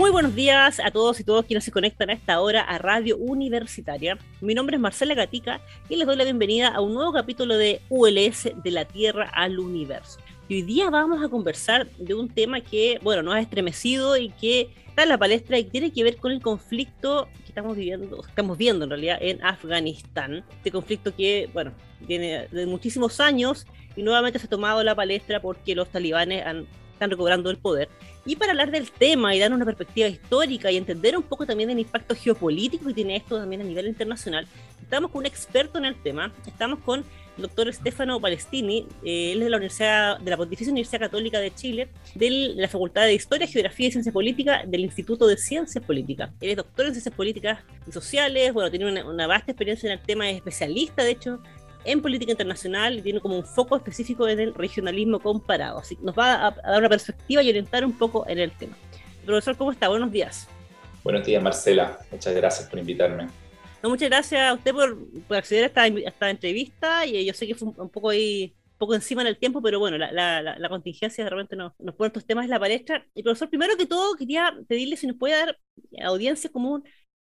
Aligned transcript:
Muy 0.00 0.10
buenos 0.10 0.34
días 0.34 0.80
a 0.80 0.90
todos 0.90 1.20
y 1.20 1.24
todos 1.24 1.44
quienes 1.44 1.62
se 1.62 1.72
conectan 1.72 2.08
a 2.08 2.14
esta 2.14 2.40
hora 2.40 2.62
a 2.62 2.78
Radio 2.78 3.18
Universitaria. 3.18 4.16
Mi 4.40 4.54
nombre 4.54 4.76
es 4.76 4.80
Marcela 4.80 5.14
Gatica 5.14 5.60
y 5.90 5.96
les 5.96 6.06
doy 6.06 6.16
la 6.16 6.24
bienvenida 6.24 6.68
a 6.68 6.80
un 6.80 6.94
nuevo 6.94 7.12
capítulo 7.12 7.58
de 7.58 7.82
ULS 7.90 8.48
de 8.64 8.70
la 8.70 8.86
Tierra 8.86 9.30
al 9.30 9.58
Universo. 9.58 10.18
Y 10.48 10.54
hoy 10.54 10.62
día 10.62 10.88
vamos 10.88 11.22
a 11.22 11.28
conversar 11.28 11.86
de 11.98 12.14
un 12.14 12.30
tema 12.30 12.62
que, 12.62 12.98
bueno, 13.02 13.22
nos 13.22 13.34
ha 13.34 13.40
estremecido 13.40 14.16
y 14.16 14.30
que 14.30 14.70
está 14.88 15.02
en 15.02 15.10
la 15.10 15.18
palestra 15.18 15.58
y 15.58 15.64
tiene 15.64 15.92
que 15.92 16.02
ver 16.02 16.16
con 16.16 16.32
el 16.32 16.40
conflicto 16.40 17.28
que 17.42 17.48
estamos 17.48 17.76
viviendo, 17.76 18.24
estamos 18.26 18.56
viendo 18.56 18.84
en 18.84 18.90
realidad 18.90 19.18
en 19.20 19.44
Afganistán. 19.44 20.46
Este 20.50 20.70
conflicto 20.70 21.14
que, 21.14 21.50
bueno, 21.52 21.72
viene 22.00 22.48
de 22.50 22.64
muchísimos 22.64 23.20
años 23.20 23.66
y 23.94 24.02
nuevamente 24.02 24.38
se 24.38 24.46
ha 24.46 24.50
tomado 24.50 24.82
la 24.82 24.94
palestra 24.94 25.42
porque 25.42 25.74
los 25.74 25.90
talibanes 25.90 26.46
han 26.46 26.66
están 27.00 27.10
recobrando 27.10 27.50
el 27.50 27.56
poder. 27.56 27.88
Y 28.26 28.36
para 28.36 28.52
hablar 28.52 28.70
del 28.70 28.90
tema 28.90 29.34
y 29.34 29.38
dar 29.38 29.52
una 29.52 29.64
perspectiva 29.64 30.06
histórica 30.06 30.70
y 30.70 30.76
entender 30.76 31.16
un 31.16 31.22
poco 31.22 31.46
también 31.46 31.70
el 31.70 31.78
impacto 31.78 32.14
geopolítico 32.14 32.86
que 32.86 32.94
tiene 32.94 33.16
esto 33.16 33.38
también 33.38 33.62
a 33.62 33.64
nivel 33.64 33.86
internacional, 33.86 34.46
estamos 34.82 35.10
con 35.10 35.20
un 35.20 35.26
experto 35.26 35.78
en 35.78 35.86
el 35.86 35.94
tema. 36.02 36.30
Estamos 36.46 36.80
con 36.80 37.00
el 37.36 37.42
doctor 37.42 37.72
Stefano 37.72 38.20
Palestini, 38.20 38.86
eh, 39.02 39.32
él 39.32 39.38
es 39.38 39.44
de 39.44 39.50
la 39.50 39.56
Universidad, 39.56 40.18
de 40.18 40.30
la 40.30 40.36
Pontificia 40.36 40.70
Universidad 40.70 41.00
Católica 41.00 41.40
de 41.40 41.54
Chile, 41.54 41.88
de 42.14 42.30
la 42.54 42.68
Facultad 42.68 43.06
de 43.06 43.14
Historia, 43.14 43.46
Geografía 43.46 43.88
y 43.88 43.92
Ciencias 43.92 44.12
Políticas 44.12 44.70
del 44.70 44.80
Instituto 44.82 45.26
de 45.26 45.38
Ciencias 45.38 45.82
Políticas. 45.82 46.30
Él 46.42 46.50
es 46.50 46.56
doctor 46.56 46.84
en 46.84 46.92
Ciencias 46.92 47.14
Políticas 47.14 47.60
y 47.88 47.92
Sociales, 47.92 48.52
bueno, 48.52 48.70
tiene 48.70 48.90
una, 48.90 49.08
una 49.08 49.26
vasta 49.26 49.52
experiencia 49.52 49.86
en 49.86 49.98
el 49.98 50.04
tema, 50.04 50.28
es 50.28 50.36
especialista, 50.36 51.02
de 51.02 51.12
hecho, 51.12 51.40
en 51.84 52.02
política 52.02 52.32
internacional 52.32 52.98
y 52.98 53.02
tiene 53.02 53.20
como 53.20 53.36
un 53.36 53.44
foco 53.44 53.76
específico 53.76 54.28
en 54.28 54.40
el 54.40 54.54
regionalismo 54.54 55.20
comparado. 55.20 55.78
Así 55.78 55.96
que 55.96 56.02
nos 56.02 56.16
va 56.18 56.48
a, 56.48 56.50
dar 56.50 56.78
una 56.78 56.88
perspectiva 56.88 57.42
y 57.42 57.48
orientar 57.48 57.84
un 57.84 57.96
poco 57.96 58.26
en 58.28 58.38
el 58.38 58.52
tema. 58.52 58.76
Profesor, 59.24 59.56
¿cómo 59.56 59.72
está? 59.72 59.88
Buenos 59.88 60.10
días. 60.10 60.48
Buenos 61.02 61.24
días, 61.24 61.42
Marcela. 61.42 61.98
Muchas 62.10 62.34
gracias 62.34 62.68
por 62.68 62.78
invitarme. 62.78 63.28
No, 63.82 63.88
muchas 63.88 64.10
gracias 64.10 64.42
a 64.42 64.54
usted 64.54 64.72
por, 64.72 64.98
por 65.26 65.36
acceder 65.38 65.64
a 65.64 65.66
esta, 65.68 65.86
esta, 65.86 66.30
entrevista 66.30 67.06
y 67.06 67.24
yo 67.24 67.32
sé 67.32 67.46
que 67.46 67.54
fue 67.54 67.68
un, 67.74 67.88
poco 67.88 68.10
ahí 68.10 68.54
poco 68.76 68.94
encima 68.94 69.22
en 69.22 69.28
el 69.28 69.38
tiempo, 69.38 69.62
pero 69.62 69.78
bueno, 69.78 69.96
la, 69.96 70.12
la, 70.12 70.42
la, 70.42 70.68
contingencia 70.68 71.24
de 71.24 71.30
repente 71.30 71.56
nos, 71.56 71.72
nos 71.78 71.94
pone 71.94 72.08
estos 72.08 72.26
temas 72.26 72.44
en 72.44 72.50
la 72.50 72.60
palestra. 72.60 73.06
Y 73.14 73.22
profesor, 73.22 73.48
primero 73.48 73.76
que 73.76 73.86
todo 73.86 74.14
quería 74.16 74.54
pedirle 74.68 74.96
si 74.96 75.06
nos 75.06 75.16
puede 75.16 75.34
dar 75.34 75.58
a 76.02 76.06
audiencia 76.08 76.50
común 76.50 76.82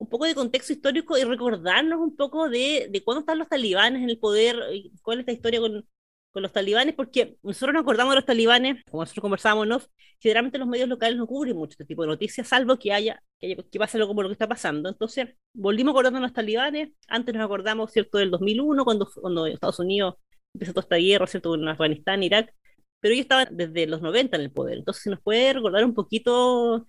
un 0.04 0.10
poco 0.10 0.26
de 0.26 0.36
contexto 0.36 0.74
histórico 0.74 1.18
y 1.18 1.24
recordarnos 1.24 2.00
un 2.00 2.16
poco 2.16 2.50
de, 2.50 2.88
de 2.92 3.04
cuándo 3.04 3.22
están 3.22 3.40
los 3.40 3.50
talibanes 3.50 4.04
en 4.04 4.10
el 4.10 4.20
poder, 4.20 4.58
y 4.74 4.92
cuál 5.02 5.22
es 5.22 5.28
la 5.28 5.34
historia 5.34 5.60
con, 5.60 5.88
con 6.32 6.44
los 6.44 6.52
talibanes, 6.52 6.96
porque 6.96 7.38
nosotros 7.44 7.74
nos 7.74 7.82
acordamos 7.84 8.12
de 8.14 8.16
los 8.18 8.26
talibanes, 8.26 8.84
como 8.90 9.04
nosotros 9.04 9.22
conversábamos, 9.22 9.68
¿no? 9.68 9.82
generalmente 10.20 10.58
los 10.58 10.68
medios 10.68 10.88
locales 10.88 11.18
no 11.18 11.28
cubren 11.28 11.56
mucho 11.56 11.72
este 11.72 11.86
tipo 11.86 12.02
de 12.04 12.08
noticias, 12.08 12.48
salvo 12.48 12.80
que 12.80 12.94
haya, 12.94 13.22
que, 13.40 13.58
que 13.70 13.80
pase 13.80 13.98
algo 13.98 14.08
como 14.08 14.24
lo 14.24 14.30
que 14.30 14.34
está 14.34 14.48
pasando. 14.48 14.88
Entonces, 14.90 15.36
volvimos 15.54 15.92
acordando 15.92 16.20
de 16.20 16.24
los 16.24 16.34
talibanes, 16.34 16.92
antes 17.10 17.36
nos 17.36 17.44
acordamos, 17.44 17.92
¿cierto?, 17.92 18.18
del 18.18 18.32
2001, 18.32 18.86
cuando, 18.86 19.10
cuando 19.22 19.46
Estados 19.48 19.80
Unidos 19.80 20.16
empezó 20.54 20.72
toda 20.72 20.84
esta 20.84 20.96
guerra, 20.96 21.28
¿cierto?, 21.28 21.56
en 21.56 21.68
Afganistán, 21.68 22.24
Irak, 22.24 22.54
pero 23.02 23.14
ellos 23.14 23.26
estaban 23.26 23.48
desde 23.52 23.86
los 23.86 24.02
90 24.02 24.38
en 24.38 24.44
el 24.44 24.52
poder. 24.52 24.78
Entonces, 24.78 25.04
si 25.04 25.10
nos 25.10 25.22
puede 25.22 25.52
recordar 25.54 25.84
un 25.84 25.94
poquito 25.94 26.86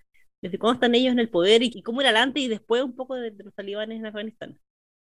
cuándo 0.59 0.73
están 0.75 0.95
ellos 0.95 1.13
en 1.13 1.19
el 1.19 1.29
poder 1.29 1.63
y, 1.63 1.81
cómo 1.81 2.01
era 2.01 2.21
antes 2.21 2.43
y 2.43 2.47
después 2.47 2.83
un 2.83 2.95
poco 2.95 3.15
de, 3.15 3.31
los 3.31 3.53
talibanes 3.53 3.99
en 3.99 4.05
Afganistán. 4.05 4.59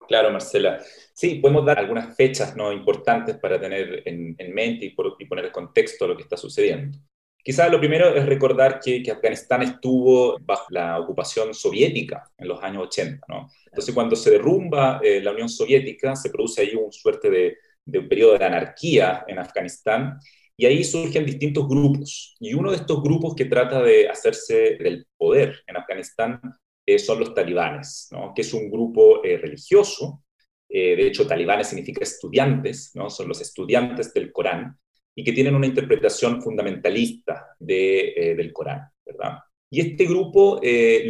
Claro, 0.06 0.30
Marcela. 0.30 0.80
Sí, 1.14 1.36
podemos 1.36 1.64
dar 1.64 1.78
algunas 1.78 2.16
fechas 2.16 2.56
¿no? 2.56 2.72
importantes 2.72 3.36
para 3.36 3.60
tener 3.60 4.02
en, 4.04 4.54
mente 4.54 4.86
y, 4.86 4.90
poner 4.90 5.44
el 5.44 5.52
contexto 5.52 6.04
a 6.04 6.08
lo 6.08 6.16
que 6.16 6.24
está 6.24 6.36
sucediendo. 6.36 6.98
Quizás 7.44 7.70
lo 7.70 7.80
primero 7.80 8.14
es 8.14 8.24
recordar 8.26 8.78
que, 8.78 9.02
que, 9.02 9.10
Afganistán 9.10 9.62
estuvo 9.62 10.38
bajo 10.40 10.66
la 10.70 11.00
ocupación 11.00 11.54
soviética 11.54 12.30
en 12.38 12.48
los 12.48 12.62
años 12.62 12.84
80. 12.84 13.26
¿no? 13.28 13.48
Entonces, 13.66 13.94
cuando 13.94 14.14
se 14.14 14.30
derrumba 14.30 15.00
eh, 15.02 15.20
la 15.20 15.32
Unión 15.32 15.48
Soviética, 15.48 16.14
se 16.14 16.30
produce 16.30 16.62
ahí 16.62 16.74
un 16.74 16.92
suerte 16.92 17.30
de, 17.30 17.56
de 17.84 17.98
un 17.98 18.08
periodo 18.08 18.38
de 18.38 18.44
anarquía 18.44 19.24
en 19.26 19.38
Afganistán 19.38 20.18
y 20.56 20.66
ahí 20.66 20.84
surgen 20.84 21.26
distintos 21.26 21.68
grupos. 21.68 22.36
Y 22.38 22.54
uno 22.54 22.70
de 22.70 22.76
estos 22.76 23.02
grupos 23.02 23.34
que 23.34 23.46
trata 23.46 23.82
de 23.82 24.08
hacerse 24.08 24.76
del 24.78 25.06
poder 25.16 25.62
en 25.66 25.76
Afganistán 25.76 26.40
eh, 26.84 26.98
son 26.98 27.20
los 27.20 27.34
talibanes, 27.34 28.08
¿no? 28.10 28.32
que 28.34 28.42
es 28.42 28.52
un 28.52 28.70
grupo 28.70 29.24
eh, 29.24 29.38
religioso. 29.38 30.24
Eh, 30.68 30.96
de 30.96 31.06
hecho, 31.06 31.26
talibanes 31.26 31.68
significa 31.68 32.02
estudiantes, 32.02 32.92
¿no? 32.94 33.10
son 33.10 33.28
los 33.28 33.40
estudiantes 33.40 34.12
del 34.12 34.32
Corán, 34.32 34.78
y 35.14 35.22
que 35.22 35.32
tienen 35.32 35.54
una 35.54 35.66
interpretación 35.66 36.40
fundamentalista 36.42 37.48
de, 37.58 38.34
del 38.36 38.52
Corán. 38.52 38.88
¿verdad? 39.04 39.38
Y 39.70 39.80
este 39.80 40.06
grupo 40.06 40.60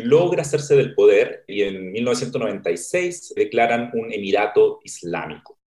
logra 0.05 0.43
hacerse 0.43 0.77
del 0.77 0.95
poder 0.95 1.45
y 1.47 1.63
en 1.63 1.93
1996 1.93 3.35
declaran 3.37 3.91
un 3.95 4.13
emirato 4.13 4.81
islámico. 4.83 5.62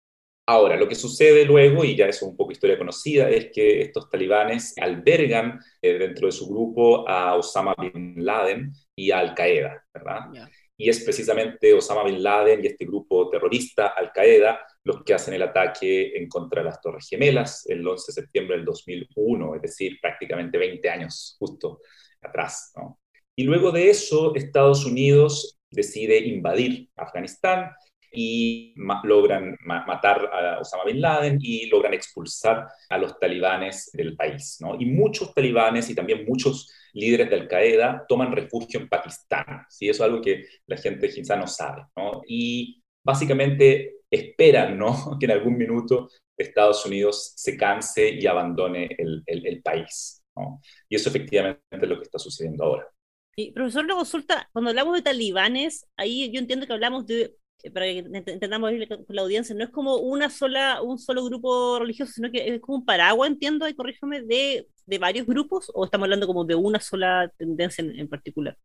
Ahora, 0.46 0.76
lo 0.76 0.86
que 0.86 0.94
sucede 0.94 1.46
luego, 1.46 1.84
y 1.84 1.96
ya 1.96 2.06
es 2.06 2.20
un 2.20 2.36
poco 2.36 2.52
historia 2.52 2.76
conocida, 2.76 3.30
es 3.30 3.50
que 3.50 3.80
estos 3.80 4.10
talibanes 4.10 4.74
albergan 4.78 5.58
eh, 5.80 5.94
dentro 5.94 6.26
de 6.26 6.32
su 6.32 6.46
grupo 6.46 7.08
a 7.08 7.34
Osama 7.34 7.74
Bin 7.80 8.22
Laden 8.22 8.70
y 8.94 9.10
a 9.10 9.20
Al 9.20 9.34
Qaeda, 9.34 9.82
¿verdad? 9.94 10.50
Y 10.76 10.90
es 10.90 11.02
precisamente 11.02 11.72
Osama 11.72 12.04
Bin 12.04 12.22
Laden 12.22 12.62
y 12.62 12.66
este 12.66 12.84
grupo 12.84 13.30
terrorista, 13.30 13.88
Al 13.88 14.12
Qaeda, 14.12 14.60
los 14.82 15.02
que 15.02 15.14
hacen 15.14 15.32
el 15.32 15.42
ataque 15.42 16.14
en 16.14 16.28
contra 16.28 16.60
de 16.60 16.68
las 16.68 16.80
Torres 16.80 17.06
Gemelas 17.08 17.64
el 17.66 17.86
11 17.86 18.04
de 18.08 18.12
septiembre 18.12 18.56
del 18.56 18.66
2001, 18.66 19.54
es 19.54 19.62
decir, 19.62 19.98
prácticamente 20.02 20.58
20 20.58 20.90
años 20.90 21.36
justo 21.38 21.80
atrás, 22.20 22.72
¿no? 22.76 23.00
Y 23.34 23.44
luego 23.44 23.72
de 23.72 23.88
eso, 23.88 24.34
Estados 24.34 24.84
Unidos 24.84 25.58
decide 25.70 26.18
invadir 26.18 26.90
Afganistán 26.96 27.70
y 28.14 28.74
logran 29.04 29.56
matar 29.64 30.30
a 30.32 30.60
Osama 30.60 30.84
Bin 30.84 31.00
Laden 31.00 31.38
y 31.40 31.66
logran 31.66 31.94
expulsar 31.94 32.68
a 32.88 32.98
los 32.98 33.18
talibanes 33.18 33.90
del 33.92 34.16
país. 34.16 34.58
¿no? 34.60 34.76
Y 34.78 34.86
muchos 34.86 35.34
talibanes 35.34 35.90
y 35.90 35.94
también 35.94 36.24
muchos 36.26 36.70
líderes 36.92 37.28
de 37.28 37.36
Al-Qaeda 37.36 38.04
toman 38.08 38.32
refugio 38.32 38.80
en 38.80 38.88
Pakistán. 38.88 39.66
¿sí? 39.68 39.88
Eso 39.88 40.04
es 40.04 40.10
algo 40.10 40.22
que 40.22 40.46
la 40.66 40.76
gente 40.76 41.08
quizá 41.08 41.36
no 41.36 41.46
sabe. 41.46 41.82
¿no? 41.96 42.22
Y 42.26 42.82
básicamente 43.04 43.96
esperan 44.10 44.78
¿no? 44.78 45.16
que 45.18 45.26
en 45.26 45.32
algún 45.32 45.56
minuto 45.56 46.08
Estados 46.36 46.84
Unidos 46.86 47.32
se 47.36 47.56
canse 47.56 48.10
y 48.10 48.26
abandone 48.26 48.88
el, 48.98 49.22
el, 49.26 49.62
país. 49.62 50.22
¿no? 50.36 50.60
Y 50.88 50.96
eso 50.96 51.08
efectivamente 51.08 51.62
es 51.70 51.88
lo 51.88 51.96
que 51.96 52.04
está 52.04 52.18
sucediendo 52.18 52.64
ahora. 52.64 52.88
Y 53.36 53.50
profesor, 53.50 53.84
la 53.86 53.94
consulta, 53.94 54.48
cuando 54.52 54.70
hablamos 54.70 54.94
de 54.94 55.02
talibanes, 55.02 55.86
ahí 55.96 56.30
yo 56.32 56.38
entiendo 56.38 56.66
que 56.66 56.72
hablamos 56.72 57.06
de 57.06 57.34
para 57.72 57.86
que 57.86 57.98
entendamos 57.98 58.70
con 58.88 59.04
la 59.08 59.22
audiencia, 59.22 59.54
no 59.54 59.64
es 59.64 59.70
como 59.70 59.96
una 59.96 60.30
sola, 60.30 60.82
un 60.82 60.98
solo 60.98 61.24
grupo 61.24 61.78
religioso, 61.78 62.12
sino 62.12 62.30
que 62.30 62.54
es 62.54 62.60
como 62.60 62.78
un 62.78 62.84
paraguas, 62.84 63.30
entiendo, 63.30 63.68
y 63.68 63.74
corrígeme, 63.74 64.22
de, 64.22 64.68
de 64.86 64.98
varios 64.98 65.26
grupos, 65.26 65.70
o 65.74 65.84
estamos 65.84 66.06
hablando 66.06 66.26
como 66.26 66.44
de 66.44 66.54
una 66.54 66.80
sola 66.80 67.32
tendencia 67.38 67.84
en, 67.84 68.08
particular. 68.08 68.56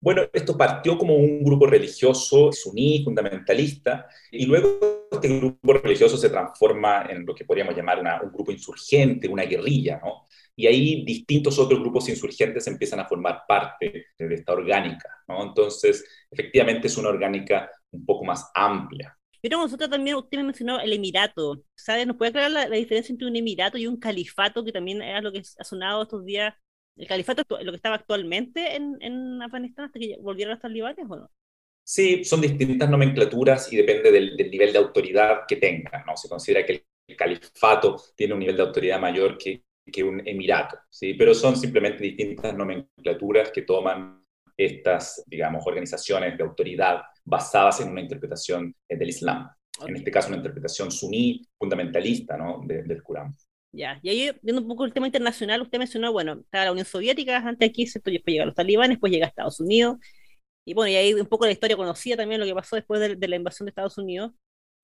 Bueno, 0.00 0.22
esto 0.32 0.56
partió 0.56 0.96
como 0.96 1.16
un 1.16 1.42
grupo 1.42 1.66
religioso 1.66 2.52
suní, 2.52 3.02
fundamentalista, 3.02 4.06
y 4.30 4.46
luego 4.46 5.08
este 5.10 5.28
grupo 5.28 5.72
religioso 5.72 6.16
se 6.16 6.30
transforma 6.30 7.06
en 7.08 7.26
lo 7.26 7.34
que 7.34 7.44
podríamos 7.44 7.74
llamar 7.74 8.00
un 8.22 8.30
grupo 8.30 8.52
insurgente, 8.52 9.26
una 9.26 9.44
guerrilla, 9.44 10.00
¿no? 10.04 10.28
Y 10.54 10.66
ahí 10.66 11.04
distintos 11.04 11.58
otros 11.58 11.80
grupos 11.80 12.08
insurgentes 12.08 12.66
empiezan 12.66 13.00
a 13.00 13.08
formar 13.08 13.42
parte 13.46 14.06
de 14.18 14.34
esta 14.34 14.52
orgánica, 14.52 15.08
¿no? 15.26 15.42
Entonces, 15.42 16.04
efectivamente 16.30 16.86
es 16.86 16.96
una 16.96 17.08
orgánica 17.08 17.70
un 17.90 18.04
poco 18.04 18.24
más 18.24 18.50
amplia. 18.54 19.16
Pero 19.40 19.58
nosotros 19.58 19.88
también, 19.88 20.16
usted 20.16 20.38
me 20.38 20.44
mencionó 20.44 20.80
el 20.80 20.92
emirato. 20.92 21.62
¿Sabe? 21.74 22.06
¿Nos 22.06 22.16
puede 22.16 22.30
aclarar 22.30 22.50
la, 22.50 22.76
diferencia 22.76 23.12
entre 23.12 23.28
un 23.28 23.36
emirato 23.36 23.78
y 23.78 23.86
un 23.86 23.98
califato, 23.98 24.64
que 24.64 24.72
también 24.72 25.00
es 25.02 25.22
lo 25.22 25.32
que 25.32 25.42
ha 25.58 25.64
sonado 25.64 26.02
estos 26.02 26.24
días? 26.24 26.54
¿El 26.98 27.06
califato 27.06 27.42
es 27.58 27.64
lo 27.64 27.72
que 27.72 27.76
estaba 27.76 27.94
actualmente 27.94 28.74
en, 28.74 28.98
en 29.00 29.40
Afganistán 29.40 29.86
hasta 29.86 30.00
que 30.00 30.18
volvieron 30.20 30.52
los 30.52 30.60
talibanes 30.60 31.06
o 31.08 31.16
no? 31.16 31.30
Sí, 31.84 32.22
son 32.22 32.42
distintas 32.42 32.90
nomenclaturas 32.90 33.72
y 33.72 33.76
depende 33.76 34.10
del, 34.10 34.36
nivel 34.36 34.72
de 34.72 34.78
autoridad 34.78 35.46
que 35.48 35.56
tengan. 35.56 36.04
¿no? 36.06 36.16
Se 36.16 36.28
considera 36.28 36.66
que 36.66 36.84
el 37.06 37.16
califato 37.16 37.96
tiene 38.14 38.34
un 38.34 38.40
nivel 38.40 38.56
de 38.56 38.62
autoridad 38.62 39.00
mayor 39.00 39.38
que, 39.38 39.62
que 39.90 40.02
un 40.02 40.20
emirato, 40.26 40.76
¿sí? 40.90 41.14
pero 41.14 41.32
son 41.32 41.56
simplemente 41.56 42.02
distintas 42.02 42.54
nomenclaturas 42.54 43.50
que 43.50 43.62
toman 43.62 44.22
estas, 44.54 45.22
digamos, 45.26 45.66
organizaciones 45.66 46.36
de 46.36 46.44
autoridad 46.44 47.00
basadas 47.24 47.80
en 47.80 47.90
una 47.90 48.02
interpretación 48.02 48.74
eh, 48.86 48.96
del 48.98 49.08
Islam. 49.08 49.48
En 49.86 49.96
este 49.96 50.10
caso, 50.10 50.28
una 50.28 50.38
interpretación 50.38 50.90
suní, 50.90 51.40
fundamentalista, 51.56 52.36
¿no? 52.36 52.60
del 52.66 53.02
Corán. 53.02 53.34
Ya, 53.72 54.00
y 54.02 54.08
ahí 54.08 54.30
viendo 54.42 54.62
un 54.62 54.68
poco 54.68 54.84
el 54.86 54.92
tema 54.94 55.06
internacional, 55.06 55.60
usted 55.60 55.78
mencionó, 55.78 56.10
bueno, 56.10 56.40
estaba 56.40 56.64
la 56.64 56.72
Unión 56.72 56.86
Soviética 56.86 57.36
antes 57.36 57.68
aquí, 57.68 57.86
¿cierto? 57.86 58.10
después 58.10 58.32
llegan 58.32 58.48
los 58.48 58.56
talibanes, 58.56 58.96
después 58.96 59.12
llega 59.12 59.26
Estados 59.26 59.60
Unidos, 59.60 59.98
y 60.68 60.74
bueno, 60.74 60.90
y 60.90 60.96
ahí 60.96 61.14
un 61.14 61.26
poco 61.26 61.46
la 61.46 61.52
historia 61.52 61.76
conocida 61.78 62.16
también 62.16 62.40
lo 62.40 62.46
que 62.46 62.54
pasó 62.54 62.76
después 62.76 63.00
de, 63.00 63.28
la 63.28 63.36
invasión 63.36 63.64
de 63.64 63.70
Estados 63.70 63.96
Unidos. 63.96 64.32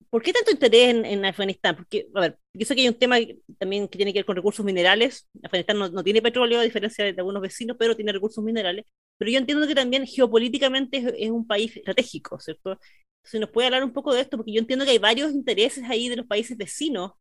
¿Por 0.09 0.23
qué 0.23 0.33
tanto 0.33 0.51
interés 0.51 0.95
en, 0.95 1.05
en, 1.05 1.25
Afganistán? 1.25 1.75
Porque, 1.75 2.07
a 2.15 2.21
ver, 2.21 2.39
yo 2.55 2.65
sé 2.65 2.75
que 2.75 2.81
hay 2.81 2.87
un 2.87 2.95
tema 2.97 3.17
también 3.59 3.87
que 3.87 3.97
tiene 3.97 4.11
que 4.11 4.19
ver 4.19 4.25
con 4.25 4.35
recursos 4.35 4.65
minerales. 4.65 5.29
Afganistán 5.43 5.77
no, 5.77 5.89
no 5.89 6.03
tiene 6.03 6.23
petróleo, 6.23 6.59
a 6.59 6.63
diferencia 6.63 7.05
de 7.05 7.15
algunos 7.17 7.41
vecinos, 7.41 7.77
pero 7.79 7.95
tiene 7.95 8.13
recursos 8.13 8.43
minerales. 8.43 8.85
pero 9.17 9.29
yo 9.29 9.37
entiendo 9.37 9.67
que 9.67 9.75
también 9.75 10.07
geopolíticamente 10.07 10.97
es, 11.17 11.29
un 11.29 11.45
país 11.45 11.77
estratégico, 11.77 12.39
¿cierto? 12.39 12.79
Si 13.23 13.37
nos 13.39 13.51
puede 13.51 13.67
hablar 13.67 13.83
un 13.83 13.93
poco 13.93 14.13
de 14.13 14.21
esto, 14.21 14.37
porque 14.37 14.53
yo 14.53 14.59
entiendo 14.61 14.85
que 14.85 14.91
hay 14.91 14.99
varios 14.99 15.31
intereses 15.33 15.83
ahí 15.87 16.09
de 16.09 16.15
los 16.17 16.25
países 16.25 16.57
vecinos 16.57 17.11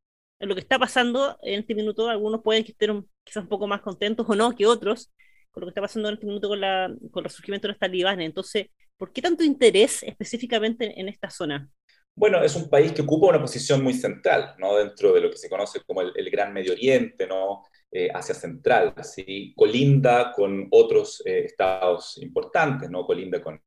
lo 0.49 0.55
que 0.55 0.61
está 0.61 0.79
pasando 0.79 1.39
en 1.43 1.61
este 1.61 1.75
minuto. 1.75 2.09
Algunos 2.09 2.43
pueden 2.43 2.65
que 2.65 2.73
estén 2.73 3.07
quizás 3.25 3.43
un 3.43 3.49
poco 3.49 3.67
más 3.67 3.81
contentos 3.81 4.27
o 4.29 4.35
no 4.35 4.55
que 4.55 4.67
otros 4.67 5.13
con 5.55 5.61
lo 5.61 5.67
que 5.67 5.71
está 5.71 5.81
pasando 5.81 6.09
en 6.09 6.15
este 6.15 6.27
minuto 6.27 6.49
con, 6.49 6.61
la, 6.61 6.93
con 7.13 7.21
el 7.23 7.31
resurgimiento 7.31 7.69
de 7.69 7.73
los 7.73 7.79
talibanes. 7.79 8.27
Entonces, 8.27 8.67
¿por 8.97 9.13
qué 9.13 9.23
tanto 9.23 9.45
interés 9.45 10.03
específicamente 10.03 11.01
en 11.01 11.09
esta 11.09 11.31
zona? 11.31 11.69
Bueno, 12.17 12.43
es 12.43 12.57
un 12.57 12.69
país 12.69 12.93
que 12.93 13.03
ocupa 13.03 13.29
una 13.29 13.41
posición 13.41 13.83
muy 13.83 13.95
central, 13.95 14.55
¿no? 14.59 14.77
Dentro 14.77 15.13
de 15.13 15.21
lo 15.21 15.31
que 15.31 15.37
se 15.37 15.49
conoce 15.49 15.81
como 15.85 16.01
el, 16.01 16.31
Gran 16.31 16.53
Medio 16.53 16.73
Oriente, 16.73 17.27
¿no? 17.27 17.63
Eh, 17.91 18.09
Asia 18.13 18.35
Central, 18.35 18.95
¿sí? 19.03 19.53
Colinda 19.57 20.33
con 20.33 20.67
otros 20.71 21.23
eh, 21.25 21.45
estados 21.45 22.19
importantes, 22.19 22.91
¿no? 22.91 23.05
Colinda 23.05 23.41
con, 23.41 23.61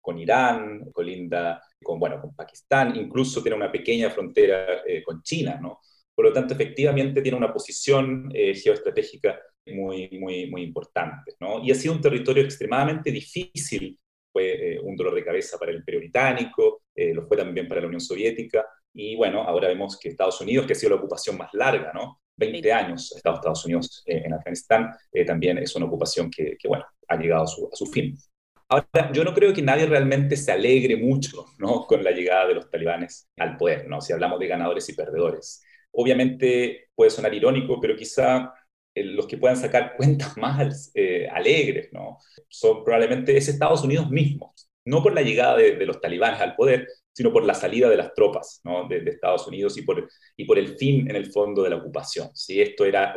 con 0.00 0.18
Irán, 0.18 0.90
colinda 0.92 1.62
con, 1.82 1.98
bueno, 1.98 2.20
con 2.20 2.34
Pakistán, 2.34 2.96
incluso 2.96 3.42
tiene 3.42 3.56
una 3.56 3.72
pequeña 3.72 4.10
frontera 4.10 4.82
eh, 4.86 5.02
con 5.02 5.22
China, 5.22 5.58
¿no? 5.60 5.80
Por 6.20 6.26
lo 6.26 6.32
tanto, 6.34 6.52
efectivamente 6.52 7.22
tiene 7.22 7.38
una 7.38 7.50
posición 7.50 8.30
geoestratégica 8.30 9.40
muy, 9.66 10.10
muy, 10.20 10.50
muy 10.50 10.62
importante, 10.62 11.32
¿no? 11.40 11.64
Y 11.64 11.70
ha 11.70 11.74
sido 11.74 11.94
un 11.94 12.02
territorio 12.02 12.42
extremadamente 12.42 13.10
difícil 13.10 13.98
fue 14.32 14.74
eh, 14.74 14.80
un 14.80 14.96
dolor 14.96 15.14
de 15.14 15.24
cabeza 15.24 15.58
para 15.58 15.72
el 15.72 15.78
Imperio 15.78 16.00
Británico, 16.00 16.82
eh, 16.94 17.12
lo 17.14 17.26
fue 17.26 17.36
también 17.36 17.68
para 17.68 17.80
la 17.80 17.86
Unión 17.86 18.00
Soviética, 18.00 18.66
y 18.92 19.16
bueno, 19.16 19.42
ahora 19.42 19.68
vemos 19.68 19.98
que 19.98 20.08
Estados 20.08 20.40
Unidos, 20.40 20.66
que 20.66 20.72
ha 20.72 20.76
sido 20.76 20.90
la 20.90 20.96
ocupación 20.96 21.36
más 21.36 21.52
larga, 21.52 21.92
¿no? 21.94 22.20
20 22.36 22.72
años 22.72 23.12
ha 23.12 23.16
estado 23.18 23.36
Estados 23.36 23.64
Unidos 23.66 24.02
eh, 24.06 24.22
en 24.24 24.32
Afganistán, 24.32 24.90
también 25.26 25.58
es 25.58 25.74
una 25.76 25.86
ocupación 25.86 26.30
que, 26.30 26.56
que 26.58 26.68
bueno, 26.68 26.84
ha 27.08 27.16
llegado 27.16 27.44
a 27.44 27.46
su, 27.46 27.68
a 27.70 27.76
su, 27.76 27.86
fin. 27.86 28.16
Ahora, 28.68 29.12
yo 29.12 29.24
no 29.24 29.34
creo 29.34 29.52
que 29.52 29.62
nadie 29.62 29.86
realmente 29.86 30.36
se 30.36 30.52
alegre 30.52 30.96
mucho, 30.96 31.46
¿no? 31.58 31.86
Con 31.86 32.02
la 32.02 32.12
llegada 32.12 32.46
de 32.46 32.54
los 32.54 32.70
talibanes 32.70 33.28
al 33.36 33.56
poder, 33.56 33.88
¿no? 33.88 34.00
Si 34.00 34.12
hablamos 34.12 34.38
de 34.38 34.46
ganadores 34.46 34.88
y 34.88 34.94
perdedores. 34.94 35.62
Obviamente 35.92 36.88
puede 36.94 37.10
sonar 37.10 37.34
irónico, 37.34 37.80
pero 37.80 37.96
quizá 37.96 38.52
los 38.94 39.26
que 39.26 39.38
puedan 39.38 39.56
sacar 39.56 39.94
cuentas 39.96 40.36
más 40.36 40.90
eh, 40.94 41.28
alegres, 41.28 41.90
¿no? 41.92 42.18
Son 42.48 42.84
probablemente 42.84 43.36
es 43.36 43.48
Estados 43.48 43.82
Unidos 43.84 44.10
mismos, 44.10 44.70
no 44.84 45.02
por 45.02 45.14
la 45.14 45.22
llegada 45.22 45.56
de, 45.56 45.86
los 45.86 46.00
talibanes 46.00 46.40
al 46.40 46.56
poder, 46.56 46.86
sino 47.12 47.32
por 47.32 47.44
la 47.44 47.54
salida 47.54 47.88
de 47.88 47.96
las 47.96 48.14
tropas 48.14 48.60
de, 48.88 49.10
Estados 49.10 49.46
Unidos 49.46 49.76
y 49.76 49.82
por, 49.82 50.08
y 50.36 50.44
por 50.44 50.58
el 50.58 50.76
fin, 50.76 51.08
en 51.08 51.16
el 51.16 51.30
fondo, 51.30 51.62
de 51.62 51.70
la 51.70 51.76
ocupación. 51.76 52.30
¿sí? 52.34 52.60
Esto 52.60 52.84
era 52.84 53.16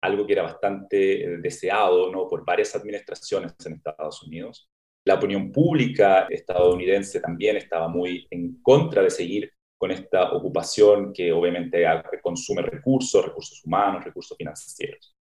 algo 0.00 0.26
que 0.26 0.32
era 0.32 0.42
bastante 0.42 1.24
eh, 1.24 1.36
deseado 1.38 2.10
¿no? 2.10 2.28
por 2.28 2.44
varias 2.44 2.74
administraciones 2.74 3.54
en 3.64 3.74
Estados 3.74 4.22
Unidos. 4.22 4.68
La 5.04 5.14
opinión 5.14 5.52
pública 5.52 6.26
estadounidense 6.28 7.20
también 7.20 7.56
estaba 7.56 7.88
muy 7.88 8.26
en 8.30 8.60
contra 8.62 9.02
de 9.02 9.10
seguir 9.10 9.52
con 9.78 9.92
esta 9.92 10.32
ocupación 10.32 11.12
que 11.12 11.32
obviamente 11.32 11.84
consume 12.20 12.62
recursos, 12.62 13.24
recursos 13.24 13.64
humanos, 13.64 14.04
recursos 14.04 14.36
financieros. 14.36 15.14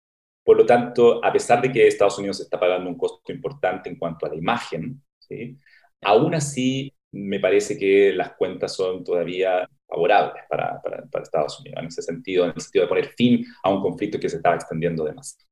Por 0.43 0.57
lo 0.57 0.65
tanto, 0.65 1.23
a 1.25 1.33
pesar 1.33 1.61
de 1.61 1.71
que 1.71 1.87
Estados 1.87 2.19
Unidos 2.19 2.41
está 2.41 2.59
pagando 2.59 2.89
un 2.89 2.97
costo 2.97 3.33
importante 3.33 3.91
en 3.91 3.97
cuanto 3.97 4.27
a 4.27 4.31
la 4.31 4.37
imagen, 4.37 5.03
¿sí? 5.19 5.59
aún 6.03 6.35
así 6.35 6.93
me 7.13 7.41
parece 7.41 7.77
que 7.79 8.13
las 8.13 8.35
cuentas 8.35 8.75
son 8.75 9.05
todavía 9.05 9.69
favorables 9.87 10.43
para, 10.49 10.81
Estados 11.23 11.61
Unidos 11.61 11.79
en 11.81 11.87
ese 11.87 12.03
sentido, 12.03 12.45
en 12.45 12.53
el 12.55 12.61
sentido 12.61 12.85
de 12.85 12.89
poner 12.89 13.09
fin 13.17 13.45
a 13.63 13.71
un 13.71 13.81
conflicto 13.81 14.19
que 14.19 14.29
se 14.29 14.37
estaba 14.37 14.55
extendiendo 14.55 15.05
demasiado. 15.05 15.47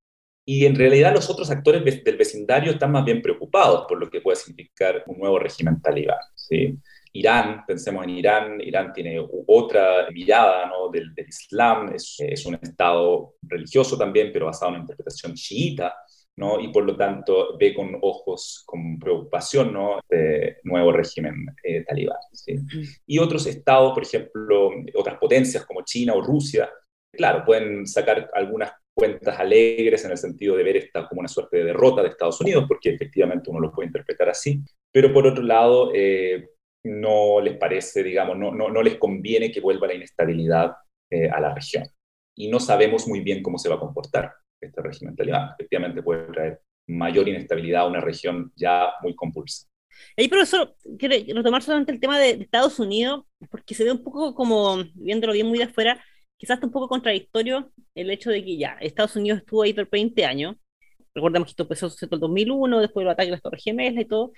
Y 0.46 0.66
en 0.66 0.74
realidad 0.74 1.14
los 1.14 1.30
otros 1.30 1.50
actores 1.50 1.82
del 2.04 2.16
vecindario 2.16 2.72
están 2.72 2.92
más 2.92 3.04
bien 3.04 3.22
preocupados 3.22 3.86
por 3.88 3.98
lo 3.98 4.10
que 4.10 4.20
puede 4.20 4.36
significar 4.36 5.02
un 5.06 5.18
nuevo 5.18 5.38
régimen 5.38 5.80
talibán. 5.80 6.18
¿sí? 6.34 6.78
Irán, 7.16 7.64
pensemos 7.64 8.04
en 8.04 8.10
Irán, 8.10 8.60
Irán 8.60 8.92
tiene 8.92 9.24
otra 9.46 10.10
mirada 10.10 10.66
¿no? 10.66 10.88
del, 10.90 11.14
Islam, 11.16 11.92
es, 11.94 12.16
es, 12.18 12.44
un 12.44 12.58
estado 12.60 13.34
religioso 13.42 13.96
también, 13.96 14.30
pero 14.32 14.46
basado 14.46 14.70
en 14.70 14.74
una 14.74 14.82
interpretación 14.82 15.34
chiita, 15.34 15.94
¿no? 16.36 16.58
y 16.58 16.72
por 16.72 16.84
lo 16.84 16.96
tanto 16.96 17.56
ve 17.56 17.72
con 17.72 17.96
ojos, 18.02 18.64
con 18.66 18.98
preocupación, 18.98 19.72
¿no? 19.72 20.00
este 20.00 20.58
nuevo 20.64 20.90
régimen 20.90 21.46
eh, 21.62 21.84
talibán. 21.84 22.18
¿sí? 22.32 22.56
Y 23.06 23.18
otros 23.20 23.46
estados, 23.46 23.94
por 23.94 24.02
ejemplo, 24.02 24.70
otras 24.94 25.16
potencias 25.18 25.64
como 25.64 25.82
China 25.82 26.14
o 26.14 26.20
Rusia, 26.20 26.68
claro, 27.12 27.44
pueden 27.44 27.86
sacar 27.86 28.28
algunas 28.34 28.72
cuentas 28.92 29.38
alegres 29.38 30.04
en 30.04 30.10
el 30.10 30.18
sentido 30.18 30.56
de 30.56 30.64
ver 30.64 30.78
esta 30.78 31.06
como 31.08 31.20
una 31.20 31.28
suerte 31.28 31.58
de 31.58 31.64
derrota 31.64 32.02
de 32.02 32.08
Estados 32.08 32.40
Unidos, 32.40 32.64
porque 32.66 32.90
efectivamente 32.90 33.50
uno 33.50 33.60
lo 33.60 33.72
puede 33.72 33.86
interpretar 33.86 34.28
así, 34.28 34.60
pero 34.90 35.12
por 35.12 35.26
otro 35.26 35.42
lado, 35.42 35.92
eh, 35.94 36.48
no 36.84 37.40
les 37.40 37.56
parece, 37.56 38.02
digamos, 38.02 38.36
no, 38.36 38.52
no, 38.52 38.68
no 38.68 38.82
les 38.82 38.96
conviene 38.98 39.50
que 39.50 39.60
vuelva 39.60 39.86
la 39.86 39.94
inestabilidad 39.94 40.72
eh, 41.10 41.28
a 41.28 41.40
la 41.40 41.54
región. 41.54 41.84
Y 42.36 42.48
no 42.48 42.60
sabemos 42.60 43.08
muy 43.08 43.20
bien 43.20 43.42
cómo 43.42 43.58
se 43.58 43.68
va 43.68 43.76
a 43.76 43.80
comportar 43.80 44.32
este 44.60 44.82
régimen 44.82 45.16
talibán. 45.16 45.50
Efectivamente 45.58 46.02
puede 46.02 46.26
traer 46.32 46.60
mayor 46.86 47.28
inestabilidad 47.28 47.82
a 47.82 47.86
una 47.86 48.00
región 48.00 48.52
ya 48.56 48.92
muy 49.02 49.14
compulsa. 49.14 49.66
Ahí, 50.16 50.28
profesor, 50.28 50.74
quiero 50.98 51.14
retomar 51.34 51.62
solamente 51.62 51.92
el 51.92 52.00
tema 52.00 52.18
de, 52.18 52.30
Estados 52.30 52.78
Unidos, 52.78 53.24
porque 53.50 53.74
se 53.74 53.84
ve 53.84 53.92
un 53.92 54.02
poco 54.02 54.34
como, 54.34 54.82
viéndolo 54.94 55.32
bien 55.32 55.46
muy 55.46 55.58
de 55.58 55.64
afuera, 55.64 56.04
quizás 56.36 56.56
está 56.56 56.66
un 56.66 56.72
poco 56.72 56.88
contradictorio 56.88 57.72
el 57.94 58.10
hecho 58.10 58.30
de 58.30 58.44
que 58.44 58.56
ya 58.56 58.76
Estados 58.80 59.16
Unidos 59.16 59.38
estuvo 59.38 59.62
ahí 59.62 59.72
por 59.72 59.88
20 59.88 60.24
años. 60.24 60.56
Recordemos 61.14 61.46
que 61.46 61.50
esto 61.50 61.62
empezó 61.62 61.86
en 61.86 62.08
el 62.10 62.20
2001, 62.20 62.80
después 62.80 63.04
del 63.04 63.12
ataque 63.12 63.28
a 63.28 63.32
las 63.32 63.42
Torres 63.42 63.62
Gemelas 63.62 64.04
y 64.04 64.08
todo, 64.08 64.32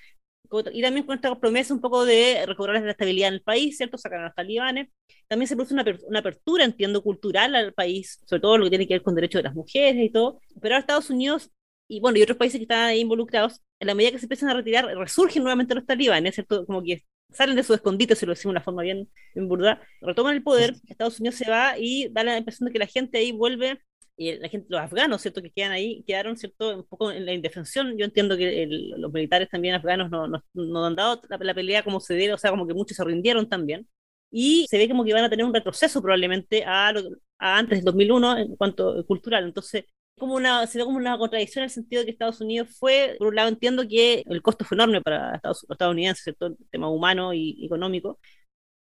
y 0.73 0.83
también 0.83 1.07
con 1.07 1.17
esta 1.17 1.39
promesa 1.39 1.75
un 1.75 1.81
poco 1.81 2.05
de 2.05 2.45
recobrar 2.47 2.83
la 2.83 2.91
estabilidad 2.91 3.29
en 3.29 3.35
el 3.35 3.43
país, 3.43 3.77
¿cierto? 3.77 3.99
Sacar 3.99 4.21
a 4.21 4.25
los 4.25 4.35
talibanes. 4.35 4.89
También 5.29 5.49
se 5.49 5.57
produce 5.57 5.75
una, 5.75 5.85
una, 6.07 6.21
apertura, 6.21 6.65
entiendo, 6.65 7.03
cultural 7.03 7.55
al 7.55 7.73
país, 7.75 8.21
sobre 8.27 8.41
todo 8.41 8.59
lo 8.59 8.65
que 8.65 8.71
tiene 8.71 8.87
que 8.87 8.95
ver 8.95 9.03
con 9.03 9.15
derechos 9.15 9.41
de 9.41 9.45
las 9.45 9.55
mujeres 9.55 10.05
y 10.05 10.11
todo. 10.11 10.41
Pero 10.61 10.75
ahora 10.75 10.81
Estados 10.81 11.11
Unidos 11.11 11.51
y 11.89 12.01
bueno, 12.01 12.19
y 12.19 12.23
otros 12.23 12.39
países 12.39 12.59
que 12.59 12.65
están 12.65 12.85
ahí 12.85 13.01
involucrados, 13.01 13.61
en 13.81 13.87
la 13.87 13.95
medida 13.95 14.13
que 14.13 14.19
se 14.19 14.25
empiezan 14.27 14.51
a 14.51 14.55
retirar, 14.55 14.87
resurgen 14.97 15.43
nuevamente 15.43 15.75
los 15.75 15.87
talibanes, 15.87 16.35
¿cierto? 16.35 16.67
Como 16.67 16.83
que 16.83 17.05
salen 17.31 17.57
de 17.57 17.63
su 17.63 17.75
escondite, 17.75 18.17
se 18.17 18.27
lo 18.27 18.33
decimos 18.33 18.53
de 18.55 18.59
una 18.59 18.65
forma 18.65 18.83
bien, 18.83 19.09
bien 19.35 19.49
burda, 19.49 19.81
retoman 20.01 20.35
el 20.35 20.43
poder, 20.43 20.75
Estados 20.89 21.21
Unidos 21.21 21.37
se 21.37 21.51
va 21.51 21.79
y 21.79 22.09
da 22.09 22.25
la 22.25 22.39
impresión 22.39 22.67
de 22.67 22.73
que 22.73 22.79
la 22.79 22.87
gente 22.87 23.19
ahí 23.19 23.33
vuelve 23.33 23.81
y 24.17 24.35
la 24.39 24.49
gente, 24.49 24.67
los 24.71 24.81
afganos, 24.81 25.21
¿cierto? 25.21 25.43
Que 25.43 25.51
quedan 25.51 25.73
ahí, 25.73 26.03
quedaron, 26.07 26.37
¿cierto? 26.37 26.77
Un 26.79 26.85
poco 26.85 27.13
en 27.13 27.27
la 27.27 27.33
indefensión. 27.35 27.97
Yo 27.99 28.05
entiendo 28.07 28.37
que 28.37 28.67
los 28.97 29.13
militares 29.13 29.49
también 29.51 29.75
afganos 29.75 30.11
no, 30.11 30.27
no, 30.27 30.43
no 30.55 30.87
han 30.87 30.97
dado 30.97 31.21
la, 31.29 31.55
pelea 31.55 31.85
como 31.85 32.01
se 32.01 32.15
debe, 32.15 32.33
o 32.33 32.39
sea, 32.39 32.51
como 32.51 32.67
que 32.67 32.75
muchos 32.75 32.97
se 32.97 33.05
rindieron 33.05 33.49
también. 33.49 33.87
Y 34.31 34.67
se 34.69 34.79
ve 34.79 34.89
como 34.89 35.05
que 35.05 35.13
van 35.13 35.25
a 35.25 35.31
tener 35.31 35.45
un 35.45 35.55
retroceso 35.55 36.03
probablemente 36.03 36.65
a, 36.65 36.89
a 36.89 37.59
antes 37.59 37.79
del 37.79 37.85
2001 37.85 38.39
en 38.39 38.57
cuanto 38.57 39.05
cultural. 39.07 39.45
Entonces, 39.45 39.85
como 40.19 40.35
una, 40.35 40.67
se 40.67 40.79
ve 40.79 40.85
como 40.85 40.97
una 40.97 41.19
contradicción 41.19 41.63
en 41.63 41.65
el 41.65 41.71
sentido 41.71 42.01
de 42.01 42.07
que 42.07 42.13
Estados 42.13 42.41
Unidos 42.41 42.77
fue, 42.79 43.17
por 43.19 43.29
un 43.29 43.35
lado 43.37 43.49
entiendo 43.49 43.87
que 43.87 44.25
el 44.27 44.43
costo 44.43 44.65
fue 44.65 44.77
enorme 44.77 45.03
para 45.03 45.37
Estados, 45.37 45.65
los 45.69 45.75
estadounidenses, 45.75 46.25
¿cierto? 46.25 46.47
El 46.47 46.57
tema 46.71 46.89
humano 46.91 47.35
y 47.35 47.65
económico, 47.65 48.19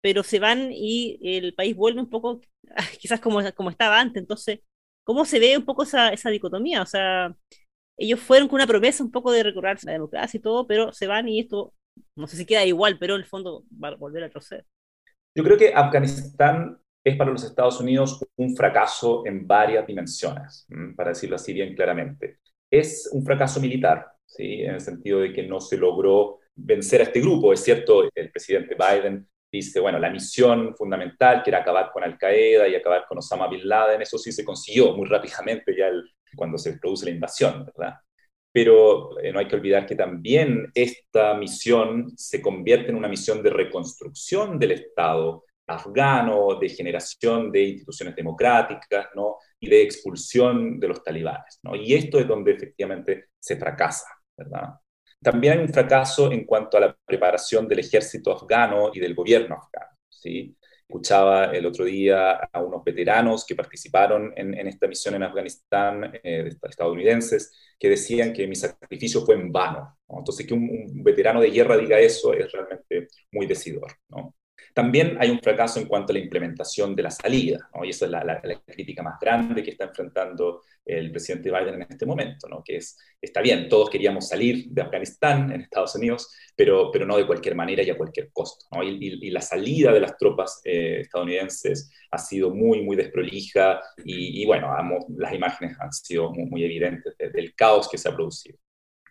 pero 0.00 0.22
se 0.22 0.38
van 0.40 0.70
y 0.72 1.18
el 1.22 1.54
país 1.54 1.76
vuelve 1.76 2.00
un 2.00 2.10
poco 2.10 2.40
quizás 3.00 3.20
como, 3.20 3.40
como 3.54 3.70
estaba 3.70 4.00
antes. 4.00 4.20
Entonces, 4.22 4.60
cómo 5.08 5.24
se 5.24 5.38
ve 5.38 5.56
un 5.56 5.64
poco 5.64 5.84
esa, 5.84 6.10
esa 6.10 6.28
dicotomía. 6.28 6.82
O 6.82 6.86
sea, 6.86 7.34
ellos 7.98 8.20
fueron 8.20 8.46
con 8.46 8.56
una 8.56 8.66
promesa 8.66 9.02
un 9.02 9.10
poco 9.10 9.32
de 9.32 9.42
recorrer 9.42 9.78
la 9.84 9.92
democracia 9.92 10.36
y 10.36 10.42
todo, 10.42 10.66
pero 10.66 10.92
se 10.92 11.06
van 11.06 11.26
y 11.26 11.40
esto, 11.40 11.72
no 12.14 12.26
sé 12.26 12.36
si 12.36 12.44
queda 12.44 12.66
igual, 12.66 12.98
pero 13.00 13.14
en 13.14 13.22
el 13.22 13.26
fondo 13.26 13.64
va 13.82 13.88
a 13.88 13.94
volver 13.94 14.24
a 14.24 14.28
proceder. 14.28 14.66
Yo 15.34 15.42
creo 15.42 15.56
que 15.56 15.72
Afganistán 15.72 16.78
es 17.02 17.16
para 17.16 17.30
los 17.30 17.42
Estados 17.42 17.80
Unidos 17.80 18.22
un 18.36 18.54
fracaso 18.54 19.22
en 19.24 19.46
varias 19.46 19.86
dimensiones, 19.86 20.66
para 20.94 21.10
decirlo 21.10 21.36
así 21.36 21.54
bien 21.54 21.74
claramente. 21.74 22.40
Es 22.70 23.08
un 23.10 23.24
fracaso 23.24 23.60
militar, 23.60 24.12
¿sí? 24.26 24.60
en 24.60 24.74
el 24.74 24.80
sentido 24.82 25.20
de 25.20 25.32
que 25.32 25.42
no 25.42 25.58
se 25.58 25.78
logró 25.78 26.40
vencer 26.54 27.00
a 27.00 27.04
este 27.04 27.22
grupo. 27.22 27.54
Es 27.54 27.60
cierto, 27.60 28.10
el 28.14 28.30
presidente 28.30 28.76
Biden 28.76 29.26
dice, 29.50 29.80
bueno, 29.80 29.98
la 29.98 30.10
misión 30.10 30.74
fundamental, 30.76 31.42
que 31.42 31.50
era 31.50 31.60
acabar 31.60 31.90
con 31.92 32.04
Al-Qaeda 32.04 32.68
y 32.68 32.74
acabar 32.74 33.06
con 33.08 33.18
Osama 33.18 33.48
Bin 33.48 33.66
Laden, 33.66 34.02
eso 34.02 34.18
sí 34.18 34.32
se 34.32 34.44
consiguió 34.44 34.94
muy 34.94 35.08
rápidamente 35.08 35.74
ya 35.76 35.90
cuando 36.36 36.58
se 36.58 36.78
produce 36.78 37.06
la 37.06 37.12
invasión, 37.12 37.64
¿verdad? 37.64 37.94
Pero 38.52 39.18
eh, 39.20 39.32
no 39.32 39.38
hay 39.38 39.48
que 39.48 39.56
olvidar 39.56 39.86
que 39.86 39.94
también 39.94 40.70
esta 40.74 41.34
misión 41.34 42.12
se 42.16 42.42
convierte 42.42 42.90
en 42.90 42.96
una 42.96 43.08
misión 43.08 43.42
de 43.42 43.50
reconstrucción 43.50 44.58
del 44.58 44.72
Estado 44.72 45.44
afgano, 45.66 46.58
de 46.58 46.68
generación 46.68 47.52
de 47.52 47.62
instituciones 47.62 48.16
democráticas, 48.16 49.08
¿no? 49.14 49.36
Y 49.60 49.68
de 49.68 49.82
expulsión 49.82 50.80
de 50.80 50.88
los 50.88 51.02
talibanes, 51.02 51.60
¿no? 51.62 51.76
Y 51.76 51.94
esto 51.94 52.18
es 52.18 52.26
donde 52.26 52.52
efectivamente 52.52 53.26
se 53.38 53.56
fracasa, 53.56 54.06
¿verdad? 54.36 54.74
También 55.22 55.54
hay 55.54 55.58
un 55.64 55.72
fracaso 55.72 56.30
en 56.30 56.44
cuanto 56.44 56.76
a 56.76 56.80
la 56.80 56.96
preparación 57.04 57.66
del 57.66 57.80
ejército 57.80 58.32
afgano 58.32 58.90
y 58.92 59.00
del 59.00 59.14
gobierno 59.14 59.56
afgano. 59.56 59.96
¿sí? 60.08 60.56
Escuchaba 60.88 61.46
el 61.46 61.66
otro 61.66 61.84
día 61.84 62.32
a 62.32 62.62
unos 62.62 62.82
veteranos 62.82 63.44
que 63.44 63.54
participaron 63.54 64.32
en, 64.36 64.54
esta 64.66 64.86
misión 64.86 65.16
en 65.16 65.22
Afganistán, 65.24 66.18
eh, 66.22 66.50
estadounidenses, 66.62 67.52
que 67.78 67.90
decían 67.90 68.32
que 68.32 68.46
mi 68.46 68.54
sacrificio 68.54 69.20
fue 69.24 69.34
en 69.34 69.52
vano. 69.52 69.98
Entonces, 70.08 70.46
que 70.46 70.54
un, 70.54 71.02
veterano 71.02 71.40
de 71.40 71.50
guerra 71.50 71.76
diga 71.76 71.98
eso 71.98 72.32
es 72.32 72.50
realmente 72.50 73.08
muy 73.32 73.46
decidor. 73.46 73.92
¿no? 74.08 74.34
También 74.74 75.16
hay 75.20 75.30
un 75.30 75.40
fracaso 75.40 75.80
en 75.80 75.86
cuanto 75.86 76.12
a 76.12 76.14
la 76.14 76.20
implementación 76.20 76.94
de 76.94 77.02
la 77.02 77.10
salida, 77.10 77.68
y 77.82 77.90
esa 77.90 78.06
es 78.06 78.10
la, 78.10 78.40
crítica 78.66 79.02
más 79.02 79.18
grande 79.20 79.62
que 79.62 79.70
está 79.70 79.84
enfrentando 79.84 80.62
el 80.84 81.10
presidente 81.10 81.50
Biden 81.50 81.74
en 81.74 81.86
este 81.88 82.06
momento, 82.06 82.48
¿no? 82.48 82.62
que 82.64 82.76
es, 82.76 82.96
está 83.20 83.42
bien, 83.42 83.68
todos 83.68 83.90
queríamos 83.90 84.28
salir 84.28 84.66
de 84.68 84.82
Afganistán 84.82 85.52
en 85.52 85.60
Estados 85.62 85.94
Unidos, 85.96 86.34
pero, 86.56 86.90
pero 86.90 87.04
no 87.04 87.16
de 87.16 87.26
cualquier 87.26 87.54
manera 87.54 87.82
y 87.82 87.90
a 87.90 87.96
cualquier 87.96 88.30
costo. 88.32 88.66
Y, 88.82 89.30
la 89.30 89.42
salida 89.42 89.92
de 89.92 90.00
las 90.00 90.16
tropas 90.16 90.60
eh, 90.64 91.00
estadounidenses 91.00 91.90
ha 92.10 92.18
sido 92.18 92.50
muy, 92.50 92.82
muy 92.82 92.96
desprolija 92.96 93.80
y, 94.04 94.44
bueno, 94.46 94.74
las 95.16 95.34
imágenes 95.34 95.76
han 95.78 95.92
sido 95.92 96.30
muy 96.32 96.64
evidentes 96.64 97.14
del 97.18 97.54
caos 97.54 97.88
que 97.88 97.98
se 97.98 98.08
ha 98.08 98.14
producido. 98.14 98.58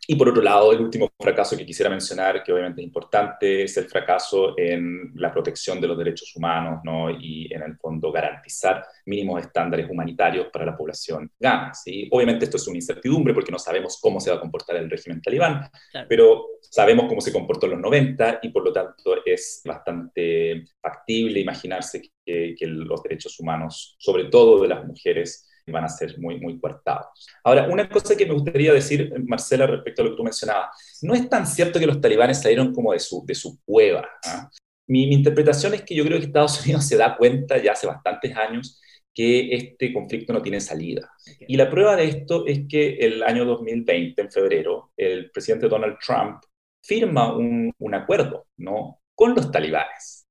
Y 0.09 0.15
por 0.15 0.29
otro 0.29 0.41
lado, 0.41 0.71
el 0.71 0.79
último 0.79 1.11
fracaso 1.19 1.57
que 1.57 1.65
quisiera 1.65 1.89
mencionar, 1.89 2.41
que 2.41 2.53
obviamente 2.53 2.79
es 2.79 2.87
importante, 2.87 3.63
es 3.63 3.75
el 3.75 3.89
fracaso 3.89 4.57
en 4.57 5.11
la 5.15 5.33
protección 5.33 5.81
de 5.81 5.87
los 5.87 5.97
derechos 5.97 6.33
humanos 6.33 6.79
¿no? 6.85 7.09
y 7.11 7.53
en 7.53 7.61
el 7.61 7.75
fondo 7.75 8.09
garantizar 8.09 8.85
mínimos 9.05 9.41
estándares 9.41 9.89
humanitarios 9.89 10.47
para 10.47 10.65
la 10.65 10.77
población 10.77 11.29
gana. 11.37 11.73
¿sí? 11.73 12.07
Obviamente 12.09 12.45
esto 12.45 12.55
es 12.55 12.65
una 12.69 12.77
incertidumbre 12.77 13.33
porque 13.33 13.51
no 13.51 13.59
sabemos 13.59 13.99
cómo 14.01 14.21
se 14.21 14.29
va 14.29 14.37
a 14.37 14.39
comportar 14.39 14.77
el 14.77 14.89
régimen 14.89 15.21
talibán, 15.21 15.69
pero 16.07 16.45
sabemos 16.61 17.07
cómo 17.09 17.19
se 17.19 17.33
comportó 17.33 17.65
en 17.65 17.73
los 17.73 17.81
90 17.81 18.39
y 18.43 18.49
por 18.49 18.63
lo 18.63 18.71
tanto 18.71 19.25
es 19.25 19.61
bastante 19.65 20.63
factible 20.81 21.41
imaginarse 21.41 22.01
que, 22.23 22.55
que 22.57 22.65
los 22.65 23.03
derechos 23.03 23.37
humanos, 23.41 23.97
sobre 23.99 24.25
todo 24.25 24.61
de 24.61 24.69
las 24.69 24.85
mujeres, 24.85 25.46
van 25.71 25.83
a 25.83 25.89
ser 25.89 26.17
muy, 26.19 26.39
muy 26.39 26.59
coartados. 26.59 27.07
Ahora, 27.43 27.67
una 27.67 27.89
cosa 27.89 28.15
que 28.15 28.25
me 28.25 28.33
gustaría 28.33 28.73
decir, 28.73 29.13
Marcela, 29.25 29.67
respecto 29.67 30.01
a 30.01 30.05
lo 30.05 30.11
que 30.11 30.17
tú 30.17 30.23
mencionabas, 30.23 30.99
no 31.01 31.13
es 31.13 31.29
tan 31.29 31.45
cierto 31.45 31.79
que 31.79 31.87
los 31.87 32.01
talibanes 32.01 32.41
salieron 32.41 32.73
como 32.73 32.93
de 32.93 32.99
su, 32.99 33.25
de 33.25 33.35
su 33.35 33.59
cueva. 33.63 34.07
¿ah? 34.25 34.49
Mi, 34.87 35.07
mi, 35.07 35.15
interpretación 35.15 35.73
es 35.73 35.83
que 35.83 35.95
yo 35.95 36.03
creo 36.05 36.19
que 36.19 36.25
Estados 36.25 36.61
Unidos 36.65 36.85
se 36.85 36.97
da 36.97 37.17
cuenta 37.17 37.61
ya 37.61 37.73
hace 37.73 37.87
bastantes 37.87 38.35
años 38.35 38.81
que 39.13 39.55
este 39.55 39.91
conflicto 39.93 40.31
no 40.31 40.43
tiene 40.43 40.61
salida. 40.61 41.09
Y 41.47 41.57
la 41.57 41.71
prueba 41.71 41.95
de 41.95 42.05
esto 42.05 42.45
es 42.45 42.67
que 42.69 42.97
el 42.97 43.23
año 43.23 43.45
2020, 43.45 44.21
en 44.21 44.31
febrero, 44.31 44.91
el 44.95 45.31
presidente 45.31 45.67
Donald 45.67 45.97
Trump 46.05 46.43
firma 46.83 47.35
un, 47.35 47.73
un 47.79 47.95
acuerdo 47.95 48.45
¿no? 48.57 49.01
con 49.15 49.33
los 49.33 49.51
talibanes. 49.51 50.27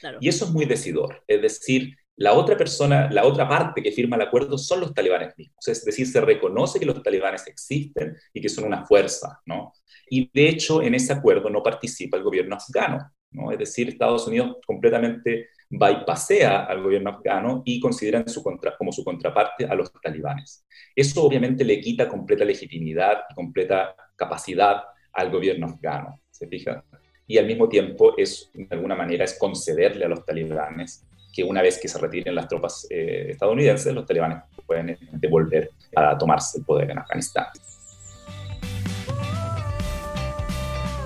Claro. 0.00 0.18
Y 0.22 0.28
eso 0.28 0.46
es 0.46 0.52
muy 0.52 0.64
decidor. 0.64 1.22
Es 1.26 1.42
decir, 1.42 1.94
la 2.20 2.34
otra 2.34 2.54
persona, 2.54 3.10
la 3.10 3.24
otra 3.24 3.48
parte 3.48 3.82
que 3.82 3.92
firma 3.92 4.16
el 4.16 4.22
acuerdo 4.22 4.58
son 4.58 4.80
los 4.80 4.92
talibanes 4.92 5.32
mismos. 5.38 5.66
Es 5.66 5.82
decir, 5.82 6.06
se 6.06 6.20
reconoce 6.20 6.78
que 6.78 6.84
los 6.84 7.02
talibanes 7.02 7.46
existen 7.46 8.14
y 8.34 8.42
que 8.42 8.50
son 8.50 8.64
una 8.64 8.84
fuerza, 8.84 9.40
¿no? 9.46 9.72
Y 10.10 10.30
de 10.30 10.50
hecho, 10.50 10.82
en 10.82 10.94
ese 10.94 11.14
acuerdo 11.14 11.48
no 11.48 11.62
participa 11.62 12.18
el 12.18 12.22
gobierno 12.22 12.56
afgano, 12.56 13.10
¿no? 13.30 13.50
Es 13.50 13.58
decir, 13.58 13.88
Estados 13.88 14.26
Unidos 14.26 14.58
completamente 14.66 15.48
bypasea 15.70 16.64
al 16.64 16.82
gobierno 16.82 17.08
afgano 17.08 17.62
y 17.64 17.80
considera 17.80 18.22
su 18.26 18.42
contra, 18.42 18.76
como 18.76 18.92
su 18.92 19.02
contraparte 19.02 19.64
a 19.64 19.74
los 19.74 19.90
talibanes. 19.90 20.66
Eso 20.94 21.22
obviamente 21.22 21.64
le 21.64 21.80
quita 21.80 22.06
completa 22.06 22.44
legitimidad 22.44 23.20
y 23.30 23.34
completa 23.34 23.96
capacidad 24.14 24.82
al 25.14 25.30
gobierno 25.30 25.68
afgano, 25.68 26.20
¿se 26.30 26.46
fija? 26.46 26.84
Y 27.26 27.38
al 27.38 27.46
mismo 27.46 27.66
tiempo 27.66 28.12
es, 28.18 28.50
de 28.52 28.66
alguna 28.68 28.94
manera, 28.94 29.24
es 29.24 29.38
concederle 29.38 30.04
a 30.04 30.08
los 30.08 30.22
talibanes 30.26 31.06
que 31.32 31.44
una 31.44 31.62
vez 31.62 31.78
que 31.80 31.88
se 31.88 31.98
retiren 31.98 32.34
las 32.34 32.48
tropas 32.48 32.86
eh, 32.90 33.28
estadounidenses, 33.30 33.92
los 33.94 34.06
talibanes 34.06 34.42
pueden 34.66 34.98
devolver 35.12 35.70
a 35.96 36.16
tomarse 36.16 36.58
el 36.58 36.64
poder 36.64 36.90
en 36.90 36.98
Afganistán. 36.98 37.46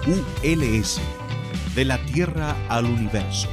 ULS, 0.07 1.00
de 1.75 1.85
la 1.85 1.99
Tierra 2.07 2.54
al 2.69 2.85
Universo. 2.85 3.49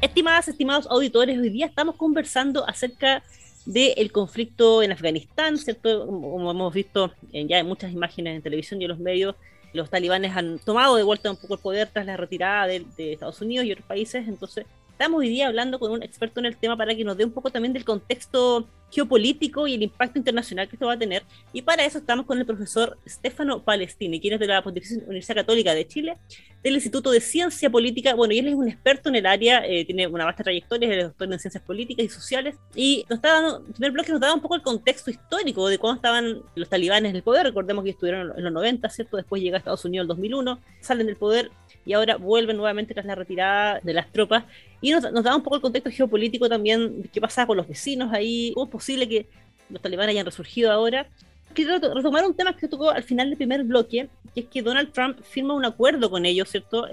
Estimadas, 0.00 0.48
estimados 0.48 0.86
auditores, 0.88 1.38
hoy 1.38 1.50
día 1.50 1.66
estamos 1.66 1.96
conversando 1.96 2.68
acerca 2.68 3.22
del 3.66 4.10
conflicto 4.12 4.82
en 4.82 4.92
Afganistán, 4.92 5.58
¿cierto? 5.58 6.06
Como 6.06 6.50
hemos 6.50 6.74
visto 6.74 7.12
ya 7.32 7.58
en 7.58 7.66
muchas 7.66 7.92
imágenes 7.92 8.36
en 8.36 8.42
televisión 8.42 8.80
y 8.80 8.84
en 8.84 8.90
los 8.90 8.98
medios, 8.98 9.36
los 9.72 9.90
talibanes 9.90 10.36
han 10.36 10.58
tomado 10.58 10.96
de 10.96 11.02
vuelta 11.02 11.30
un 11.30 11.36
poco 11.36 11.54
el 11.54 11.60
poder 11.60 11.88
tras 11.92 12.06
la 12.06 12.16
retirada 12.16 12.66
de, 12.66 12.84
Estados 12.96 13.40
Unidos 13.40 13.66
y 13.66 13.72
otros 13.72 13.86
países, 13.86 14.28
entonces 14.28 14.66
estamos 14.92 15.20
hoy 15.20 15.28
día 15.28 15.48
hablando 15.48 15.78
con 15.78 15.90
un 15.90 16.02
experto 16.02 16.38
en 16.40 16.46
el 16.46 16.56
tema 16.56 16.76
para 16.76 16.94
que 16.94 17.04
nos 17.04 17.16
dé 17.16 17.24
un 17.24 17.32
poco 17.32 17.50
también 17.50 17.72
del 17.72 17.84
contexto 17.84 18.68
geopolítico 18.92 19.66
y 19.66 19.74
el 19.74 19.82
impacto 19.82 20.18
internacional 20.18 20.68
que 20.68 20.76
esto 20.76 20.86
va 20.86 20.92
a 20.92 20.98
tener. 20.98 21.22
Y 21.52 21.62
para 21.62 21.84
eso 21.84 21.98
estamos 21.98 22.26
con 22.26 22.38
el 22.38 22.44
profesor 22.44 22.98
Stefano 23.08 23.62
Palestini, 23.62 24.20
quien 24.20 24.34
es 24.34 24.40
de 24.40 24.46
la 24.46 24.62
Pontificia 24.62 24.98
Universidad 24.98 25.36
Católica 25.36 25.74
de 25.74 25.88
Chile, 25.88 26.18
del 26.62 26.74
Instituto 26.74 27.10
de 27.10 27.20
Ciencia 27.20 27.70
Política. 27.70 28.14
Bueno, 28.14 28.34
y 28.34 28.38
él 28.38 28.48
es 28.48 28.54
un 28.54 28.68
experto 28.68 29.08
en 29.08 29.16
el 29.16 29.26
área, 29.26 29.66
eh, 29.66 29.84
tiene 29.86 30.06
una 30.06 30.26
vasta 30.26 30.44
trayectoria, 30.44 30.94
es 30.94 31.04
doctor 31.04 31.32
en 31.32 31.38
Ciencias 31.38 31.64
Políticas 31.64 32.04
y 32.04 32.08
Sociales. 32.10 32.56
Y 32.74 33.04
nos 33.08 33.16
está 33.16 33.32
dando, 33.32 33.64
el 33.66 33.72
primer 33.72 33.92
bloque 33.92 34.12
nos 34.12 34.20
da 34.20 34.34
un 34.34 34.42
poco 34.42 34.56
el 34.56 34.62
contexto 34.62 35.10
histórico 35.10 35.68
de 35.68 35.78
cuándo 35.78 35.96
estaban 35.96 36.42
los 36.54 36.68
talibanes 36.68 37.10
en 37.10 37.16
el 37.16 37.22
poder. 37.22 37.46
Recordemos 37.46 37.82
que 37.84 37.90
estuvieron 37.90 38.32
en 38.36 38.44
los 38.44 38.52
90, 38.52 38.88
¿cierto? 38.90 39.16
Después 39.16 39.42
llega 39.42 39.56
a 39.56 39.58
Estados 39.58 39.84
Unidos 39.86 40.04
en 40.04 40.10
el 40.10 40.16
2001, 40.16 40.60
salen 40.80 41.06
del 41.06 41.16
poder 41.16 41.50
y 41.84 41.92
ahora 41.92 42.16
vuelven 42.16 42.56
nuevamente 42.56 42.94
tras 42.94 43.06
la 43.06 43.14
retirada 43.14 43.80
de 43.82 43.92
las 43.92 44.10
tropas. 44.10 44.44
Y 44.80 44.90
nos, 44.90 45.02
da 45.02 45.36
un 45.36 45.42
poco 45.42 45.56
el 45.56 45.62
contexto 45.62 45.90
geopolítico 45.90 46.48
también, 46.48 47.08
qué 47.12 47.20
pasa 47.20 47.46
con 47.46 47.56
los 47.56 47.68
vecinos 47.68 48.12
ahí, 48.12 48.52
cómo 48.54 48.66
es 48.66 48.72
posible 48.72 49.08
que 49.08 49.26
los 49.68 49.80
talibanes 49.80 50.12
hayan 50.12 50.26
resurgido 50.26 50.70
ahora. 50.70 51.06
Quiero 51.54 51.78
retomar 51.78 52.24
un 52.24 52.34
tema 52.34 52.56
que 52.56 52.66
tocó 52.66 52.90
al 52.90 53.02
final 53.02 53.28
del 53.28 53.36
primer 53.36 53.62
bloque, 53.64 54.08
que 54.34 54.40
es 54.40 54.46
que 54.46 54.62
Donald 54.62 54.92
Trump 54.92 55.20
firma 55.22 55.54
un 55.54 55.64
acuerdo 55.64 56.10
con 56.10 56.24
ellos, 56.24 56.48
¿cierto? 56.48 56.88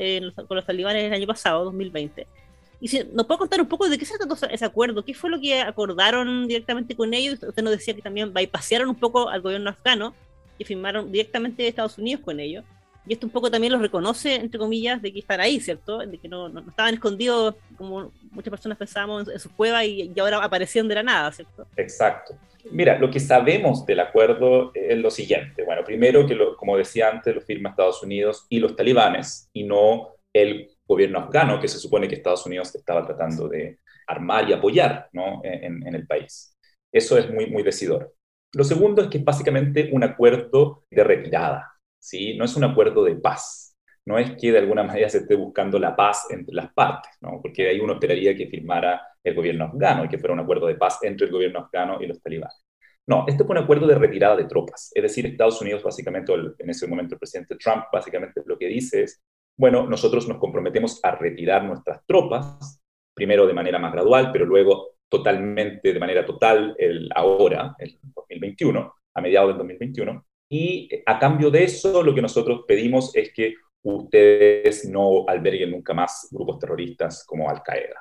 con 0.48 0.58
los 0.58 0.66
talibanes 0.66 1.06
el 1.06 1.14
año 1.14 1.28
pasado, 1.28 1.64
2020. 1.66 2.28
Y 2.82 2.88
si 2.88 3.04
nos 3.14 3.26
puede 3.26 3.40
contar 3.40 3.62
un 3.62 3.68
poco 3.68 3.90
de 3.90 3.98
qué 3.98 4.06
se 4.06 4.18
trató 4.18 4.36
ese 4.48 4.66
acuerdo, 4.66 5.04
qué 5.04 5.14
fue 5.14 5.30
lo 5.30 5.40
que 5.40 5.62
acordaron 5.62 6.48
directamente 6.48 6.96
con 6.96 7.14
ellos. 7.14 7.42
Usted 7.42 7.64
nos 7.64 7.72
decía 7.72 7.94
que 7.94 8.02
también 8.02 8.34
bypasearon 8.34 8.90
un 8.90 8.96
poco 8.96 9.30
al 9.30 9.42
gobierno 9.42 9.70
afgano 9.70 10.14
y 10.58 10.64
firmaron 10.64 11.12
directamente 11.12 11.64
de 11.64 11.70
Estados 11.70 11.98
Unidos 11.98 12.22
con 12.24 12.40
ellos 12.40 12.64
y 13.10 13.14
esto 13.14 13.26
un 13.26 13.32
poco 13.32 13.50
también 13.50 13.74
los 13.74 13.82
reconoce, 13.82 14.36
entre 14.36 14.60
comillas, 14.60 15.02
de 15.02 15.12
que 15.12 15.18
están 15.18 15.40
ahí, 15.40 15.60
¿cierto? 15.60 15.98
De 15.98 16.20
que 16.20 16.30
no, 16.30 16.48
no, 16.48 16.60
estaban 16.60 16.94
escondidos 16.94 17.56
como 17.76 18.12
muchas 18.30 18.52
personas 18.52 18.78
pensábamos 18.78 19.28
en, 19.28 19.40
su 19.40 19.50
cueva 19.50 19.84
y, 19.84 20.14
y, 20.16 20.20
ahora 20.20 20.38
aparecieron 20.38 20.88
de 20.88 20.94
la 20.94 21.02
nada, 21.02 21.32
¿cierto? 21.32 21.66
Exacto. 21.76 22.36
Mira, 22.70 23.00
lo 23.00 23.10
que 23.10 23.20
sabemos 23.20 23.84
del 23.88 24.02
acuerdo 24.02 24.72
es 24.76 24.96
lo 25.00 25.10
siguiente. 25.10 25.64
Bueno, 25.64 25.84
primero 25.84 26.28
que, 26.28 26.38
como 26.56 26.78
decía 26.78 27.10
antes, 27.10 27.34
lo 27.34 27.42
firma 27.42 27.72
Estados 27.72 28.04
Unidos 28.04 28.46
y 28.48 28.60
los 28.60 28.76
talibanes 28.76 29.50
y 29.54 29.64
no 29.64 30.10
el 30.32 30.70
gobierno 30.88 31.18
afgano, 31.18 31.60
que 31.60 31.68
se 31.68 31.80
supone 31.80 32.08
que 32.08 32.14
Estados 32.14 32.46
Unidos 32.46 32.76
estaba 32.76 33.04
tratando 33.08 33.48
de 33.48 33.80
armar 34.06 34.48
y 34.48 34.54
apoyar 34.54 35.10
¿no? 35.14 35.42
en, 35.44 35.88
en 35.88 35.96
el 35.96 36.06
país. 36.06 36.56
Eso 36.92 37.18
es 37.18 37.28
muy, 37.32 37.48
muy 37.48 37.64
decidor. 37.64 38.14
Lo 38.54 38.64
segundo 38.64 39.02
es 39.02 39.10
que 39.10 39.18
es 39.18 39.24
básicamente 39.24 39.90
un 39.92 40.04
acuerdo 40.04 40.84
de 40.92 41.04
retirada. 41.04 41.69
¿Sí? 42.00 42.38
No 42.38 42.46
es 42.46 42.56
un 42.56 42.64
acuerdo 42.64 43.04
de 43.04 43.16
paz. 43.16 43.76
No 44.06 44.18
es 44.18 44.32
que 44.38 44.52
de 44.52 44.58
alguna 44.58 44.84
manera 44.84 45.08
se 45.10 45.20
esté 45.20 45.36
buscando 45.36 45.78
la 45.78 45.96
paz 45.96 46.28
entre 46.32 46.56
las 46.56 46.74
partes, 46.74 47.12
¿no? 47.22 47.40
porque 47.42 47.70
ahí 47.70 47.80
uno 47.80 47.94
esperaría 47.94 48.36
que 48.36 48.48
firmara 48.48 49.02
el 49.24 49.36
gobierno 49.36 49.66
afgano 49.66 50.06
y 50.06 50.08
que 50.08 50.18
fuera 50.18 50.34
un 50.34 50.40
acuerdo 50.40 50.66
de 50.66 50.76
paz 50.76 51.00
entre 51.04 51.28
el 51.28 51.32
gobierno 51.32 51.60
afgano 51.60 52.02
y 52.02 52.08
los 52.08 52.22
talibanes. 52.22 52.64
No, 53.06 53.26
este 53.28 53.44
fue 53.44 53.58
un 53.58 53.64
acuerdo 53.64 53.88
de 53.88 53.96
retirada 53.96 54.36
de 54.36 54.46
tropas. 54.46 54.92
Es 54.94 55.02
decir, 55.04 55.26
Estados 55.26 55.62
Unidos, 55.62 55.84
básicamente, 55.84 56.32
en 56.34 56.70
ese 56.70 56.88
momento 56.88 57.16
el 57.16 57.20
presidente 57.20 57.56
Trump, 57.56 57.86
básicamente 57.92 58.42
lo 58.46 58.58
que 58.58 58.68
dice 58.68 59.04
es, 59.04 59.22
bueno, 59.58 59.88
nosotros 59.88 60.28
nos 60.28 60.38
comprometemos 60.38 61.00
a 61.04 61.12
retirar 61.12 61.64
nuestras 61.64 62.06
tropas, 62.06 62.82
primero 63.14 63.46
de 63.48 63.54
manera 63.54 63.80
más 63.80 63.92
gradual, 63.92 64.32
pero 64.32 64.46
luego 64.46 65.00
totalmente, 65.10 65.92
de 65.92 66.00
manera 66.00 66.26
total, 66.26 66.76
el 66.78 67.10
ahora, 67.14 67.76
el 67.80 67.98
2021, 68.16 68.94
a 69.16 69.22
mediados 69.22 69.50
del 69.50 69.58
2021, 69.58 70.26
y 70.50 70.90
a 71.06 71.20
cambio 71.20 71.52
de 71.52 71.64
eso, 71.64 72.02
lo 72.02 72.14
que 72.16 72.22
nosotros 72.22 72.64
pedimos 72.68 73.16
es 73.16 73.32
que 73.34 73.54
ustedes 73.84 74.90
no 74.90 75.26
alberguen 75.28 75.72
nunca 75.72 75.94
más 75.94 76.28
grupos 76.32 76.60
terroristas 76.60 77.24
como 77.26 77.50
Al-Qaeda. 77.50 78.00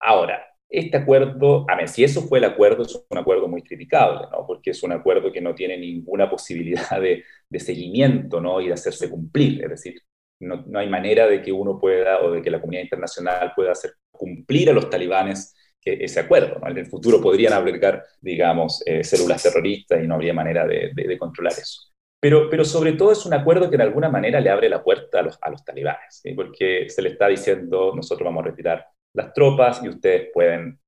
Ahora, 0.00 0.46
este 0.68 0.98
acuerdo, 0.98 1.66
a 1.68 1.76
ver, 1.76 1.88
si 1.88 2.04
eso 2.04 2.22
fue 2.22 2.38
el 2.38 2.44
acuerdo, 2.44 2.82
es 2.82 2.94
un 3.08 3.18
acuerdo 3.18 3.48
muy 3.48 3.62
criticable, 3.62 4.26
¿no? 4.30 4.46
Porque 4.46 4.70
es 4.70 4.82
un 4.82 4.92
acuerdo 4.92 5.32
que 5.32 5.40
no 5.40 5.54
tiene 5.54 5.78
ninguna 5.78 6.30
posibilidad 6.30 7.00
de, 7.00 7.24
seguimiento, 7.58 8.40
¿no? 8.40 8.60
Y 8.60 8.68
de 8.68 8.74
hacerse 8.74 9.10
cumplir. 9.10 9.64
Es 9.64 9.70
decir, 9.70 10.00
no, 10.40 10.64
no, 10.66 10.78
hay 10.78 10.88
manera 10.88 11.26
de 11.26 11.42
que 11.42 11.52
uno 11.52 11.78
pueda 11.80 12.20
o 12.20 12.30
de 12.32 12.42
que 12.42 12.50
la 12.50 12.60
comunidad 12.60 12.82
internacional 12.82 13.52
pueda 13.56 13.72
hacer 13.72 13.92
cumplir 14.10 14.70
a 14.70 14.72
los 14.72 14.90
talibanes 14.90 15.54
ese 15.94 16.20
acuerdo. 16.20 16.60
En 16.66 16.78
el 16.78 16.86
futuro 16.86 17.20
podrían 17.20 17.52
albergar, 17.52 18.04
digamos, 18.20 18.82
eh, 18.86 19.04
células 19.04 19.42
terroristas 19.42 20.02
y 20.02 20.06
no 20.06 20.14
habría 20.14 20.34
manera 20.34 20.66
de, 20.66 21.18
controlar 21.18 21.52
eso. 21.52 21.82
Pero, 22.20 22.50
pero 22.50 22.64
sobre 22.64 22.92
todo 22.92 23.12
es 23.12 23.24
un 23.26 23.34
acuerdo 23.34 23.70
que 23.70 23.76
de 23.76 23.84
alguna 23.84 24.08
manera 24.08 24.40
le 24.40 24.50
abre 24.50 24.68
la 24.68 24.82
puerta 24.82 25.20
a 25.20 25.50
los, 25.50 25.64
talibanes, 25.64 26.22
porque 26.34 26.88
se 26.88 27.02
le 27.02 27.10
está 27.10 27.28
diciendo, 27.28 27.92
nosotros 27.94 28.24
vamos 28.24 28.44
a 28.44 28.48
retirar 28.48 28.86
las 29.14 29.32
tropas 29.32 29.82
y 29.84 29.88
ustedes 29.88 30.28
pueden 30.32 30.78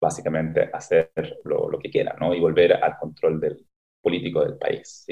básicamente 0.00 0.68
hacer 0.72 1.10
lo, 1.44 1.78
que 1.78 1.90
quieran 1.90 2.16
y 2.34 2.40
volver 2.40 2.74
al 2.74 2.98
control 2.98 3.40
del, 3.40 3.66
político 4.04 4.44
del 4.44 4.58
país. 4.58 5.06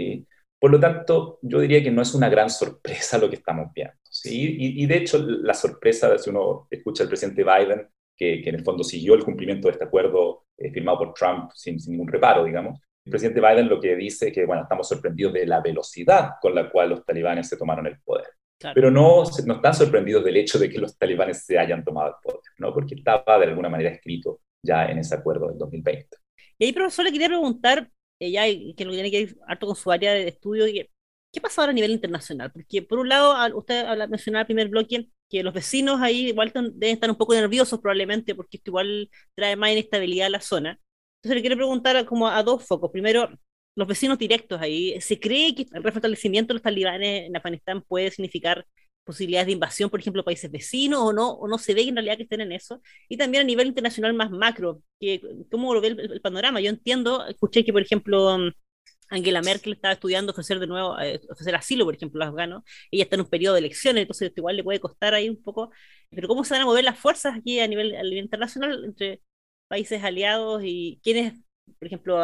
Por 0.61 0.71
lo 0.71 0.79
tanto, 0.79 1.41
yo 1.43 1.59
diría 1.59 1.83
que 1.83 1.91
no 1.91 2.03
es 2.03 2.15
una 2.15 2.29
gran 2.29 2.51
sorpresa 2.51 3.19
lo 3.19 3.29
que 3.29 3.37
estamos 3.37 3.73
viendo. 3.75 3.95
Y, 4.25 4.87
de 4.87 4.97
hecho, 4.97 5.19
la 5.19 5.55
sorpresa, 5.55 6.17
si 6.19 6.31
uno 6.31 6.69
escucha 6.71 7.03
al 7.03 7.09
presidente 7.09 7.43
Biden, 7.43 7.89
que, 8.23 8.41
que 8.43 8.51
en 8.51 8.57
el 8.57 8.65
fondo 8.65 8.85
siguió 8.85 9.15
el 9.15 9.25
cumplimiento 9.25 9.69
de 9.69 9.73
este 9.73 9.85
acuerdo 9.85 10.45
eh, 10.57 10.71
firmado 10.71 10.99
por 10.99 11.15
Trump 11.15 11.51
sin, 11.55 11.81
sin, 11.81 11.93
ningún 11.93 12.09
reparo, 12.09 12.45
digamos, 12.45 12.79
el 13.05 13.11
presidente 13.11 13.41
Biden 13.41 13.69
lo 13.69 13.81
que 13.81 13.97
dice 13.97 14.29
es 14.29 14.33
que, 14.33 14.47
bueno, 14.47 14.63
estamos 14.63 14.87
sorprendidos 14.89 15.33
de 15.33 15.47
la 15.47 15.61
velocidad 15.61 16.35
con 16.41 16.55
la 16.55 16.71
cual 16.71 16.91
los 16.91 17.05
talibanes 17.05 17.49
se 17.49 17.57
tomaron 17.57 17.87
el 17.89 18.01
poder. 18.01 18.29
Pero 18.75 18.93
no, 18.93 19.25
no 19.45 19.55
están 19.55 19.75
sorprendidos 19.75 20.25
del 20.25 20.37
hecho 20.37 20.57
de 20.57 20.71
que 20.71 20.79
los 20.79 20.97
talibanes 20.97 21.45
se 21.45 21.59
hayan 21.59 21.83
tomado 21.83 22.11
el 22.11 22.15
poder, 22.23 22.41
¿no? 22.59 22.73
porque 22.73 22.95
estaba 22.95 23.39
de 23.41 23.47
alguna 23.47 23.69
manera 23.69 23.91
escrito 23.91 24.41
ya 24.63 24.87
en 24.87 24.99
ese 24.99 25.17
acuerdo 25.17 25.49
del 25.49 25.59
2020. 25.59 26.17
Y 26.59 26.67
ahí, 26.67 26.73
profesor, 26.73 27.05
le 27.05 27.11
quería 27.11 27.27
preguntar, 27.27 27.91
ella, 28.21 28.45
que 28.77 28.85
lo 28.85 28.93
tiene 28.93 29.11
que 29.11 29.21
ir 29.21 29.37
harto 29.49 29.67
con 29.67 29.75
su 29.75 29.91
área 29.91 30.13
de 30.13 30.29
estudio, 30.29 30.65
¿qué 31.33 31.41
pasa 31.41 31.63
ahora 31.63 31.73
a 31.73 31.75
nivel 31.75 31.91
internacional? 31.91 32.53
Porque 32.53 32.83
por 32.83 33.01
un 33.01 33.09
lado, 33.09 33.35
usted 33.59 33.85
mencionaba 34.09 34.43
el 34.43 34.47
primer 34.47 34.69
bloque 34.69 35.09
que 35.33 35.43
los 35.43 35.55
vecinos 35.55 36.01
ahí 36.03 36.29
igual 36.29 36.53
deben 36.75 36.95
estar 36.95 37.11
un 37.11 37.17
poco 37.17 37.35
nerviosos 37.35 37.81
probablemente 37.81 38.35
porque 38.35 38.59
esto 38.59 38.71
igual 38.71 39.11
trae 39.35 39.57
más 39.57 39.73
inestabilidad 39.73 40.27
a 40.27 40.31
la 40.31 40.41
zona. 40.43 40.79
Entonces 41.17 41.37
le 41.37 41.41
quiero 41.41 41.57
preguntar 41.57 42.05
como 42.05 42.29
a 42.29 42.43
dos 42.43 42.67
focos. 42.67 42.91
Primero, 42.93 43.31
los 43.75 43.89
vecinos 43.89 44.19
directos 44.19 44.61
ahí, 44.61 45.01
¿se 45.01 45.19
cree 45.19 45.55
que 45.55 45.67
el 45.73 45.83
refortalecimiento 45.83 46.53
de 46.53 46.57
los 46.57 46.63
talibanes 46.63 47.27
en 47.27 47.37
Afganistán 47.37 47.83
puede 47.83 48.11
significar 48.11 48.67
posibilidades 49.05 49.47
de 49.47 49.53
invasión, 49.53 49.89
por 49.91 50.01
ejemplo, 50.01 50.23
países 50.25 50.51
vecinos 50.51 51.01
o 51.01 51.13
no, 51.15 51.31
o 51.33 51.49
no 51.49 51.59
se 51.59 51.75
ve 51.75 51.83
en 51.83 51.97
realidad 51.97 52.19
que 52.19 52.25
estén 52.25 52.43
en 52.43 52.53
eso. 52.53 52.83
Y 53.09 53.17
también 53.17 53.43
a 53.43 53.47
nivel 53.47 53.69
internacional 53.69 54.13
más 54.15 54.31
macro, 54.31 54.83
que, 55.01 55.23
¿cómo 55.51 55.73
lo 55.75 55.81
ve 55.81 55.89
el, 55.89 56.21
panorama? 56.21 56.61
Yo 56.61 56.69
entiendo, 56.69 57.27
escuché 57.27 57.65
que, 57.65 57.73
por 57.73 57.83
ejemplo, 57.83 58.39
Angela 59.13 59.43
Merkel 59.43 59.75
estaba 59.75 59.95
estudiando 59.95 60.33
ofrecer 60.33 60.59
de 60.59 60.67
nuevo, 60.67 60.99
eh, 60.99 61.21
ofrecer 61.31 61.55
asilo, 61.55 61.85
por 61.85 61.95
ejemplo, 61.95 62.23
a 62.23 62.27
los 62.27 62.33
afganos. 62.33 62.63
Ella 62.91 63.05
está 63.05 63.17
en 63.17 63.23
un 63.23 63.29
periodo 63.29 63.55
de 63.55 63.61
elecciones, 63.61 64.03
entonces 64.03 64.33
igual 64.37 64.57
le 64.57 64.65
puede 64.65 64.81
costar 64.81 65.15
ahí 65.15 65.29
un 65.29 65.43
poco. 65.43 65.71
Pero 66.11 66.29
¿cómo 66.29 66.45
se 66.45 66.55
van 66.55 66.63
a 66.63 66.67
mover 66.67 66.85
las 66.85 66.99
fuerzas 66.99 67.37
aquí 67.37 67.61
a 67.61 67.69
nivel, 67.69 67.95
a 67.95 68.03
nivel 68.03 68.25
internacional 68.25 68.85
entre 68.85 69.23
países 69.69 70.03
aliados 70.03 70.63
y 70.65 71.01
quiénes, 71.03 71.35
por 71.79 71.87
ejemplo, 71.87 72.19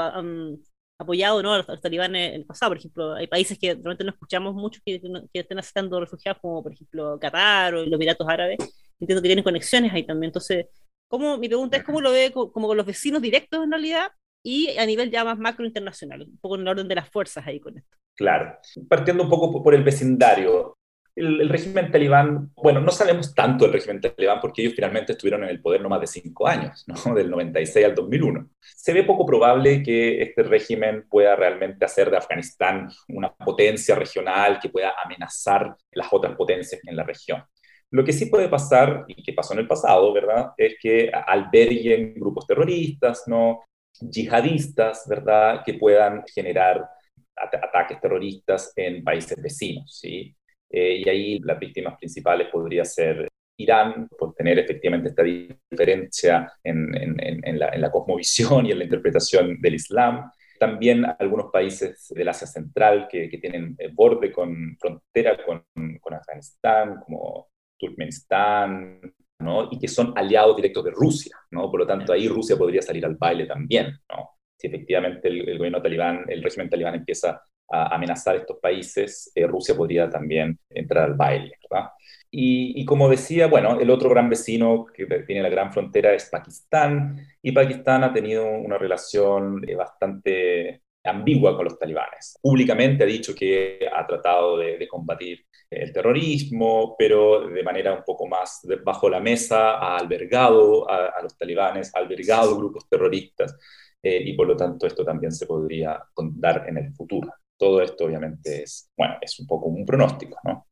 apoyado 0.99 1.43
¿no? 1.43 1.55
a, 1.55 1.59
los, 1.59 1.81
talibanes 1.81 2.31
en 2.31 2.41
el 2.41 2.47
pasado. 2.47 2.71
Por 2.71 2.79
ejemplo, 2.79 3.15
hay 3.15 3.27
países 3.27 3.59
que 3.59 3.75
realmente 3.75 4.05
no 4.05 4.11
escuchamos 4.11 4.55
mucho 4.55 4.81
que, 4.85 5.01
que, 5.33 5.41
estén 5.41 5.59
aceptando 5.59 6.01
refugiados, 6.01 6.41
como 6.41 6.63
por 6.63 6.73
ejemplo 6.73 7.19
Qatar 7.21 7.75
o 7.75 7.85
los 7.85 7.93
Emiratos 7.93 8.29
Árabes. 8.29 8.59
Entiendo 9.01 9.23
que 9.23 9.29
tienen 9.29 9.45
conexiones 9.45 9.93
ahí 9.93 10.05
también. 10.05 10.29
Entonces, 10.31 10.67
¿cómo, 11.09 11.39
mi 11.39 11.49
pregunta 11.49 11.77
es 11.77 11.85
cómo 11.85 12.01
lo 12.01 12.13
ve 12.13 12.33
como, 12.33 12.51
con 12.51 12.77
los 12.77 12.87
vecinos 12.87 13.23
directos 13.23 13.63
en 13.63 13.71
realidad 13.71 14.11
y 14.49 14.79
a 14.79 14.87
nivel 14.87 15.11
ya 15.11 15.25
más 15.25 15.39
macro 15.39 15.67
internacional, 15.67 16.23
un 16.23 16.39
poco 16.39 16.55
en 16.55 16.63
el 16.63 16.69
orden 16.69 16.89
de 16.89 16.95
las 16.95 17.11
fuerzas 17.11 17.47
ahí 17.47 17.61
con 17.61 17.77
esto. 17.77 17.99
Claro, 18.17 18.57
partiendo 18.89 19.25
un 19.25 19.29
poco 19.29 19.63
por 19.63 19.75
el 19.75 19.85
vecindario, 19.85 20.79
el, 21.15 21.51
régimen 21.51 21.91
talibán, 21.91 22.51
bueno, 22.57 22.81
no 22.81 22.91
sabemos 22.91 23.35
tanto 23.35 23.65
del 23.65 23.75
régimen 23.75 24.01
talibán 24.01 24.41
porque 24.41 24.63
ellos 24.63 24.73
finalmente 24.75 25.13
estuvieron 25.13 25.45
en 25.45 25.51
el 25.51 25.61
poder 25.61 25.83
no 25.83 25.91
más 25.91 26.01
de 26.01 26.07
cinco 26.07 26.49
años, 26.49 26.83
¿no? 26.87 26.95
del 27.15 27.29
96 27.29 27.85
al 27.85 27.95
2001. 27.95 28.49
Se 28.59 28.95
ve 28.95 29.05
poco 29.05 29.27
probable 29.27 29.83
que 29.83 30.23
este 30.23 30.43
régimen 30.45 31.07
pueda 31.11 31.37
realmente 31.37 31.85
hacer 31.85 32.11
de 32.11 32.17
Afganistán 32.17 32.89
una 33.09 33.35
potencia 33.35 33.97
regional 33.97 34.59
que 34.63 34.71
pueda 34.71 34.95
amenazar 35.05 35.77
las 35.93 36.09
otras 36.11 36.35
potencias 36.37 36.81
en 36.87 36.97
la 36.97 37.05
región. 37.05 37.45
Lo 37.91 38.03
que 38.03 38.15
sí 38.15 38.27
puede 38.27 38.49
pasar, 38.49 39.05
y 39.09 39.23
que 39.23 39.35
pasó 39.35 39.53
en 39.53 39.61
el 39.61 39.69
pasado, 39.69 40.11
¿verdad?, 40.13 40.53
es 40.57 40.77
que 40.81 41.11
alberguen 41.11 42.15
grupos 42.15 42.47
terroristas, 42.47 43.25
¿no? 43.27 43.61
Yihadistas, 44.01 45.07
¿verdad?, 45.09 45.63
que 45.65 45.75
puedan 45.75 46.25
generar 46.35 46.89
ataques 47.37 48.01
terroristas 48.01 48.73
en 48.77 49.05
países 49.05 49.41
vecinos, 49.41 49.99
¿sí? 50.01 50.35
Eh, 50.71 51.03
y 51.05 51.09
ahí 51.09 51.39
las 51.41 51.59
víctimas 51.59 51.97
principales 51.99 52.49
podría 52.49 52.85
ser 52.85 53.29
Irán, 53.61 54.09
por 54.17 54.35
tener 54.35 54.59
efectivamente 54.59 55.09
esta 55.09 55.23
diferencia 55.25 56.53
en, 56.63 56.95
en, 56.95 57.59
la, 57.59 57.71
en, 57.71 57.91
cosmovisión 57.91 58.67
y 58.67 58.73
en 58.73 58.79
la 58.79 58.85
interpretación 58.85 59.61
del 59.61 59.75
Islam. 59.75 60.31
También 60.61 61.05
algunos 61.19 61.51
países 61.53 62.07
del 62.11 62.29
Asia 62.29 62.47
Central 62.47 63.09
que, 63.11 63.29
que 63.29 63.39
tienen 63.39 63.75
eh, 63.79 63.91
borde 63.93 64.33
con 64.33 64.77
frontera 64.79 65.37
con, 65.45 65.65
con 66.01 66.15
Afganistán, 66.15 67.01
como 67.05 67.49
Turkmenistán, 67.79 69.01
¿no? 69.41 69.69
y 69.71 69.79
que 69.79 69.89
son 69.89 70.13
aliados 70.17 70.57
directos 70.57 70.85
de 70.85 70.91
Rusia. 70.91 71.37
¿no? 71.51 71.71
Por 71.71 71.81
lo 71.81 71.87
tanto, 71.87 72.13
ahí 72.13 72.29
Rusia 72.29 72.57
podría 72.57 72.83
salir 72.83 73.05
al 73.05 73.17
baile 73.17 73.47
también. 73.47 73.99
¿no? 74.09 74.39
Si 74.57 74.67
efectivamente 74.67 75.29
el, 75.29 75.49
el 75.49 75.59
gobierno 75.59 75.83
talibán, 75.83 76.25
el 76.29 76.43
régimen 76.43 76.69
talibán 76.69 76.95
empieza 76.95 77.43
a 77.71 77.95
amenazar 77.95 78.37
estos 78.37 78.59
países, 78.59 79.31
eh, 79.35 79.47
Rusia 79.47 79.77
podría 79.77 80.09
también 80.09 80.59
entrar 80.71 81.05
al 81.05 81.15
baile. 81.15 81.53
¿verdad? 81.71 81.91
Y, 82.31 82.85
como 82.85 83.09
decía, 83.09 83.47
bueno, 83.47 83.79
el 83.81 83.91
otro 83.91 84.11
gran 84.11 84.29
vecino 84.29 84.87
que 84.87 85.07
tiene 85.27 85.43
la 85.43 85.49
gran 85.49 85.73
frontera 85.73 86.13
es 86.15 86.29
Pakistán, 86.31 87.27
y 87.43 87.53
Pakistán 87.53 88.05
ha 88.05 88.13
tenido 88.13 88.47
una 88.47 88.79
relación 88.79 89.63
eh, 89.67 89.75
bastante 89.75 90.83
ambigua 91.09 91.57
con 91.57 91.65
los 91.65 91.79
talibanes. 91.79 92.39
Públicamente 92.41 93.05
ha 93.05 93.07
dicho 93.07 93.35
que 93.35 93.81
ha 93.93 94.07
tratado 94.07 94.59
de, 94.59 94.87
combatir 94.89 95.45
el 95.71 95.93
terrorismo, 95.93 96.95
pero 96.99 97.49
de 97.49 97.63
manera 97.63 97.93
un 97.93 98.05
poco 98.05 98.27
más 98.27 98.61
bajo 98.85 99.09
la 99.09 99.21
mesa 99.21 99.73
ha 99.79 99.99
albergado 99.99 100.89
a, 100.89 101.23
los 101.23 101.37
talibanes, 101.37 101.95
ha 101.95 101.99
albergado 101.99 102.57
grupos 102.57 102.89
terroristas, 102.89 103.57
eh, 104.03 104.23
y 104.25 104.35
por 104.35 104.47
lo 104.47 104.57
tanto 104.57 104.87
esto 104.87 105.05
también 105.05 105.33
se 105.33 105.47
podría 105.47 106.03
dar 106.17 106.65
en 106.69 106.79
el 106.79 106.93
futuro. 106.95 107.33
Todo 107.57 107.83
esto 107.83 108.05
obviamente 108.05 108.63
es, 108.63 108.91
bueno, 108.97 109.17
es 109.21 109.39
un 109.41 109.47
poco 109.47 109.67
un 109.67 109.85
pronóstico, 109.85 110.39
¿no? 110.45 110.67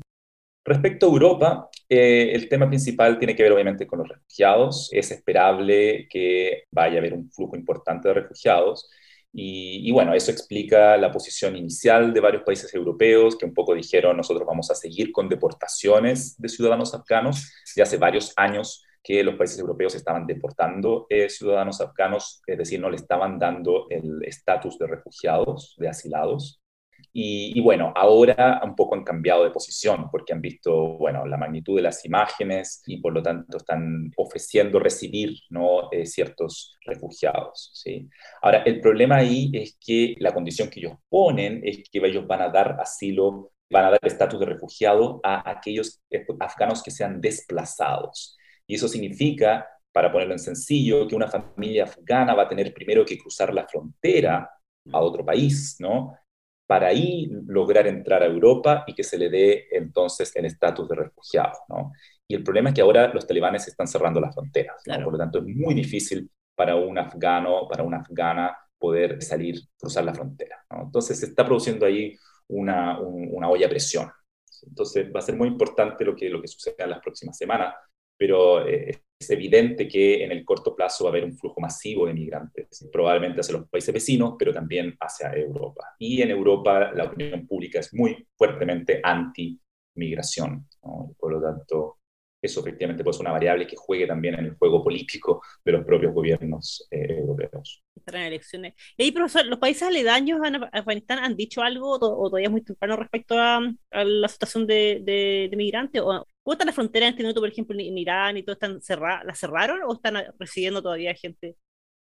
Respecto 0.66 1.06
a 1.06 1.10
Europa, 1.10 1.70
eh, 1.88 2.32
el 2.32 2.48
tema 2.48 2.68
principal 2.68 3.18
tiene 3.20 3.36
que 3.36 3.42
ver 3.44 3.52
obviamente 3.52 3.86
con 3.86 4.00
los 4.00 4.08
refugiados. 4.08 4.88
Es 4.92 5.12
esperable 5.12 6.08
que 6.10 6.64
vaya 6.72 6.96
a 6.96 6.98
haber 6.98 7.14
un 7.14 7.30
flujo 7.30 7.56
importante 7.56 8.08
de 8.08 8.14
refugiados. 8.14 8.90
Y, 9.38 9.92
bueno, 9.92 10.14
eso 10.14 10.30
explica 10.30 10.96
la 10.96 11.12
posición 11.12 11.56
inicial 11.56 12.14
de 12.14 12.20
varios 12.20 12.42
países 12.42 12.72
europeos 12.72 13.36
que 13.36 13.44
un 13.44 13.52
poco 13.52 13.74
dijeron 13.74 14.16
nosotros 14.16 14.46
vamos 14.46 14.70
a 14.70 14.74
seguir 14.74 15.12
con 15.12 15.28
deportaciones 15.28 16.40
de 16.40 16.48
ciudadanos 16.48 16.94
afganos. 16.94 17.52
Ya 17.76 17.82
hace 17.82 17.98
varios 17.98 18.32
años 18.36 18.82
que 19.02 19.22
los 19.22 19.34
países 19.34 19.58
europeos 19.58 19.94
estaban 19.94 20.26
deportando 20.26 21.06
eh, 21.10 21.28
ciudadanos 21.28 21.82
afganos, 21.82 22.40
es 22.46 22.56
decir, 22.56 22.80
no 22.80 22.88
le 22.88 22.96
estaban 22.96 23.38
dando 23.38 23.86
el 23.90 24.24
estatus 24.24 24.78
de 24.78 24.86
refugiados, 24.86 25.74
de 25.76 25.88
asilados. 25.90 26.62
Y, 27.18 27.58
bueno, 27.62 27.94
ahora 27.96 28.60
un 28.62 28.76
poco 28.76 28.94
han 28.94 29.02
cambiado 29.02 29.42
de 29.42 29.50
posición 29.50 30.10
porque 30.10 30.34
han 30.34 30.42
visto, 30.42 30.98
bueno, 30.98 31.24
la 31.24 31.38
magnitud 31.38 31.74
de 31.76 31.80
las 31.80 32.04
imágenes 32.04 32.82
y 32.86 32.98
por 32.98 33.14
lo 33.14 33.22
tanto 33.22 33.56
están 33.56 34.12
ofreciendo 34.18 34.78
recibir, 34.78 35.30
¿no? 35.48 35.90
Eh, 35.92 36.04
ciertos 36.04 36.76
refugiados, 36.84 37.70
¿sí? 37.72 38.06
Ahora, 38.42 38.62
el 38.64 38.82
problema 38.82 39.16
ahí 39.16 39.50
es 39.54 39.78
que 39.80 40.14
la 40.18 40.34
condición 40.34 40.68
que 40.68 40.80
ellos 40.80 40.92
ponen 41.08 41.62
es 41.64 41.88
que 41.90 42.06
ellos 42.06 42.26
van 42.26 42.42
a 42.42 42.50
dar 42.50 42.76
asilo, 42.78 43.52
van 43.70 43.86
a 43.86 43.90
dar 43.92 44.00
estatus 44.02 44.38
de 44.38 44.46
refugiado 44.46 45.18
a 45.24 45.50
aquellos 45.50 46.02
afganos 46.38 46.82
que 46.82 46.90
sean 46.90 47.18
desplazados. 47.22 48.36
Y 48.66 48.74
eso 48.74 48.88
significa, 48.88 49.66
para 49.90 50.12
ponerlo 50.12 50.34
en 50.34 50.38
sencillo, 50.38 51.08
que 51.08 51.16
una 51.16 51.28
familia 51.28 51.84
afgana 51.84 52.34
va 52.34 52.42
a 52.42 52.48
tener 52.48 52.74
primero 52.74 53.06
que 53.06 53.16
cruzar 53.16 53.54
la 53.54 53.66
frontera 53.66 54.50
a 54.92 55.00
otro 55.00 55.24
país, 55.24 55.76
¿no? 55.80 56.12
Para 56.66 56.88
ahí 56.88 57.28
lograr 57.46 57.86
entrar 57.86 58.22
a 58.22 58.26
Europa 58.26 58.84
y 58.86 58.94
que 58.94 59.04
se 59.04 59.18
le 59.18 59.30
dé 59.30 59.66
entonces 59.70 60.34
el 60.34 60.46
estatus 60.46 60.88
de 60.88 60.96
refugiado. 60.96 61.52
¿no? 61.68 61.92
Y 62.26 62.34
el 62.34 62.42
problema 62.42 62.70
es 62.70 62.74
que 62.74 62.80
ahora 62.82 63.12
los 63.12 63.26
talibanes 63.26 63.68
están 63.68 63.86
cerrando 63.86 64.20
las 64.20 64.34
fronteras, 64.34 64.82
por 64.84 65.12
lo 65.12 65.18
tanto 65.18 65.38
es 65.38 65.44
muy 65.44 65.74
difícil 65.74 66.30
para 66.54 66.74
un 66.76 66.98
afgano, 66.98 67.68
para 67.68 67.84
una 67.84 67.98
afgana 67.98 68.56
poder 68.78 69.22
salir, 69.22 69.60
cruzar 69.78 70.04
la 70.04 70.14
frontera. 70.14 70.64
¿no? 70.70 70.82
Entonces 70.84 71.20
se 71.20 71.26
está 71.26 71.44
produciendo 71.44 71.86
ahí 71.86 72.16
una, 72.48 72.98
una 73.00 73.48
olla 73.48 73.66
a 73.66 73.70
presión. 73.70 74.10
Entonces 74.66 75.10
va 75.14 75.20
a 75.20 75.22
ser 75.22 75.36
muy 75.36 75.48
importante 75.48 76.04
lo 76.04 76.16
que, 76.16 76.28
lo 76.28 76.40
que 76.40 76.48
suceda 76.48 76.84
en 76.84 76.90
las 76.90 77.00
próximas 77.00 77.36
semanas, 77.36 77.74
pero 78.16 78.66
eh, 78.66 79.02
es 79.18 79.30
evidente 79.30 79.88
que 79.88 80.24
en 80.24 80.32
el 80.32 80.44
corto 80.44 80.74
plazo 80.74 81.04
va 81.04 81.10
a 81.10 81.12
haber 81.12 81.24
un 81.24 81.36
flujo 81.36 81.60
masivo 81.60 82.06
de 82.06 82.14
migrantes, 82.14 82.88
probablemente 82.92 83.40
hacia 83.40 83.58
los 83.58 83.68
países 83.68 83.92
vecinos, 83.92 84.34
pero 84.38 84.52
también 84.52 84.94
hacia 85.00 85.32
Europa. 85.32 85.94
Y 85.98 86.20
en 86.20 86.30
Europa 86.30 86.92
la 86.92 87.04
opinión 87.04 87.46
pública 87.46 87.80
es 87.80 87.94
muy 87.94 88.26
fuertemente 88.36 89.00
anti-migración. 89.02 90.68
Por 91.18 91.32
lo 91.32 91.40
tanto, 91.40 91.98
eso 92.42 92.60
efectivamente 92.60 93.02
puede 93.02 93.16
ser 93.16 93.22
una 93.22 93.32
variable 93.32 93.66
que 93.66 93.76
juegue 93.76 94.06
también 94.06 94.34
en 94.34 94.44
el 94.44 94.54
juego 94.54 94.84
político 94.84 95.42
de 95.64 95.72
los 95.72 95.84
propios 95.84 96.12
gobiernos 96.12 96.86
eh, 96.90 97.18
europeos. 97.18 97.82
estarán 97.94 98.22
elecciones. 98.22 98.74
Y 98.96 99.04
ahí, 99.04 99.12
profesor, 99.12 99.46
¿los 99.46 99.58
países 99.58 99.84
aledaños 99.84 100.40
a 100.42 100.78
Afganistán 100.78 101.20
han 101.20 101.36
dicho 101.36 101.62
algo 101.62 101.92
o 101.92 101.98
todavía 101.98 102.48
es 102.48 102.52
muy 102.52 102.62
temprano 102.62 102.96
respecto 102.96 103.38
a, 103.38 103.60
la 103.90 104.28
situación 104.28 104.66
de, 104.66 105.00
de, 105.02 105.56
migrantes? 105.56 106.02
¿O, 106.02 106.26
¿Cómo 106.46 106.52
están 106.52 106.66
las 106.66 106.76
fronteras 106.76 107.08
en 107.08 107.14
este 107.14 107.22
momento, 107.24 107.40
por 107.40 107.48
ejemplo, 107.48 107.76
en 107.76 107.98
Irán 107.98 108.36
y 108.36 108.44
todo? 108.44 108.52
¿Están 108.52 108.80
cerradas? 108.80 109.24
¿Las 109.24 109.40
cerraron 109.40 109.80
o 109.82 109.94
están 109.94 110.14
recibiendo 110.38 110.80
todavía 110.80 111.12
gente 111.12 111.56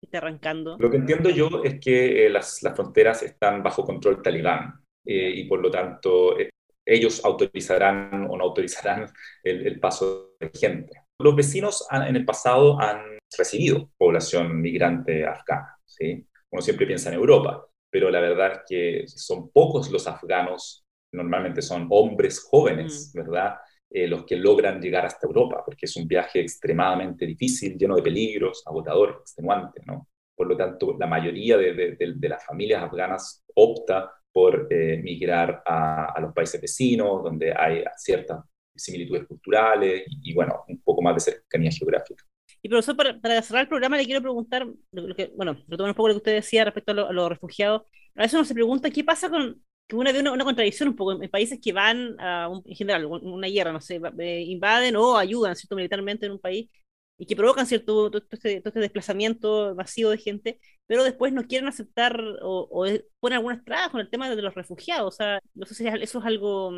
que 0.00 0.06
está 0.06 0.18
arrancando? 0.18 0.76
Lo 0.78 0.88
que 0.88 0.96
entiendo 0.96 1.28
yo 1.28 1.64
es 1.64 1.80
que 1.80 2.24
eh, 2.24 2.30
las, 2.30 2.62
las, 2.62 2.76
fronteras 2.76 3.24
están 3.24 3.64
bajo 3.64 3.84
control 3.84 4.22
talibán 4.22 4.80
eh, 5.04 5.32
y 5.34 5.48
por 5.48 5.60
lo 5.60 5.72
tanto 5.72 6.38
eh, 6.38 6.50
ellos 6.86 7.24
autorizarán 7.24 8.28
o 8.30 8.36
no 8.36 8.44
autorizarán 8.44 9.12
el, 9.42 9.66
el 9.66 9.80
paso 9.80 10.36
de 10.38 10.52
gente. 10.54 11.02
Los 11.20 11.34
vecinos 11.34 11.84
en 11.90 12.14
el 12.14 12.24
pasado 12.24 12.80
han 12.80 13.18
recibido 13.36 13.90
población 13.98 14.60
migrante 14.60 15.26
afgana. 15.26 15.76
¿sí? 15.84 16.24
Uno 16.52 16.62
siempre 16.62 16.86
piensa 16.86 17.08
en 17.08 17.16
Europa, 17.16 17.66
pero 17.90 18.08
la 18.08 18.20
verdad 18.20 18.52
es 18.52 18.60
que 18.68 19.08
son 19.08 19.50
pocos 19.50 19.90
los 19.90 20.06
afganos, 20.06 20.84
normalmente 21.12 21.60
son 21.60 21.88
hombres 21.90 22.46
jóvenes, 22.48 23.10
mm. 23.12 23.18
¿verdad? 23.18 23.56
Eh, 23.90 24.06
los 24.06 24.24
que 24.26 24.36
logran 24.36 24.80
llegar 24.82 25.06
hasta 25.06 25.26
Europa, 25.26 25.62
porque 25.64 25.86
es 25.86 25.96
un 25.96 26.06
viaje 26.06 26.40
extremadamente 26.40 27.24
difícil, 27.24 27.78
lleno 27.78 27.96
de 27.96 28.02
peligros, 28.02 28.62
agotador, 28.66 29.20
extenuante, 29.22 29.80
¿no? 29.86 30.08
Por 30.36 30.46
lo 30.46 30.56
tanto, 30.56 30.96
la 30.98 31.06
mayoría 31.06 31.56
de, 31.56 31.96
de, 31.96 32.28
las 32.28 32.44
familias 32.44 32.82
afganas 32.82 33.44
opta 33.54 34.12
por 34.30 34.68
eh, 34.70 35.00
migrar 35.02 35.62
a, 35.64 36.12
a, 36.12 36.20
los 36.20 36.34
países 36.34 36.60
vecinos, 36.60 37.24
donde 37.24 37.52
hay 37.56 37.82
ciertas 37.96 38.44
similitudes 38.76 39.26
culturales 39.26 40.04
y, 40.22 40.34
bueno, 40.34 40.64
un 40.68 40.80
poco 40.82 41.02
más 41.02 41.14
de 41.14 41.32
cercanía 41.32 41.70
geográfica. 41.70 42.24
Y 42.62 42.68
profesor, 42.68 42.96
para, 42.96 43.18
para, 43.20 43.42
cerrar 43.42 43.62
el 43.62 43.68
programa 43.68 43.96
le 43.96 44.04
quiero 44.04 44.20
preguntar, 44.20 44.66
lo 44.92 45.14
que, 45.14 45.32
bueno, 45.36 45.56
retomar 45.66 45.90
un 45.90 45.96
poco 45.96 46.08
lo 46.08 46.14
que 46.14 46.18
usted 46.18 46.34
decía 46.34 46.64
respecto 46.64 46.92
a, 46.92 47.12
los 47.12 47.28
refugiados. 47.28 47.82
A 48.14 48.22
veces 48.22 48.34
uno 48.34 48.44
se 48.44 48.54
pregunta 48.54 48.90
qué 48.90 49.04
pasa 49.04 49.30
con 49.30 49.62
que 49.88 49.96
uno 49.96 50.12
ve 50.12 50.20
una, 50.20 50.44
contradicción 50.44 50.90
un 50.90 50.96
poco 50.96 51.12
en, 51.22 51.30
países 51.30 51.58
que 51.62 51.72
van 51.72 52.16
a, 52.20 52.50
en 52.64 52.76
general, 52.76 53.06
una 53.06 53.48
guerra, 53.48 53.72
no 53.72 53.80
sé, 53.80 54.00
eh, 54.18 54.42
invaden 54.46 54.96
o 54.96 55.16
ayudan, 55.16 55.56
¿cierto?, 55.56 55.76
militarmente 55.76 56.26
en 56.26 56.32
un 56.32 56.40
país 56.40 56.70
y 57.18 57.26
que 57.26 57.36
provocan 57.36 57.66
cierto 57.66 58.10
todo 58.10 58.22
este, 58.32 58.62
este, 58.64 58.80
desplazamiento 58.80 59.74
masivo 59.74 60.10
de 60.10 60.18
gente, 60.18 60.60
pero 60.86 61.02
después 61.04 61.32
no 61.32 61.44
quieren 61.46 61.68
aceptar 61.68 62.20
o, 62.42 62.68
o 62.70 62.86
ponen 63.20 63.38
algunas 63.38 63.64
trabas 63.64 63.90
con 63.90 64.00
el 64.00 64.10
tema 64.10 64.30
de 64.30 64.40
los 64.40 64.54
refugiados. 64.54 65.14
O 65.14 65.16
sea, 65.16 65.40
no 65.54 65.66
sé 65.66 65.74
si 65.74 65.86
eso 65.88 66.18
es 66.20 66.24
algo 66.24 66.72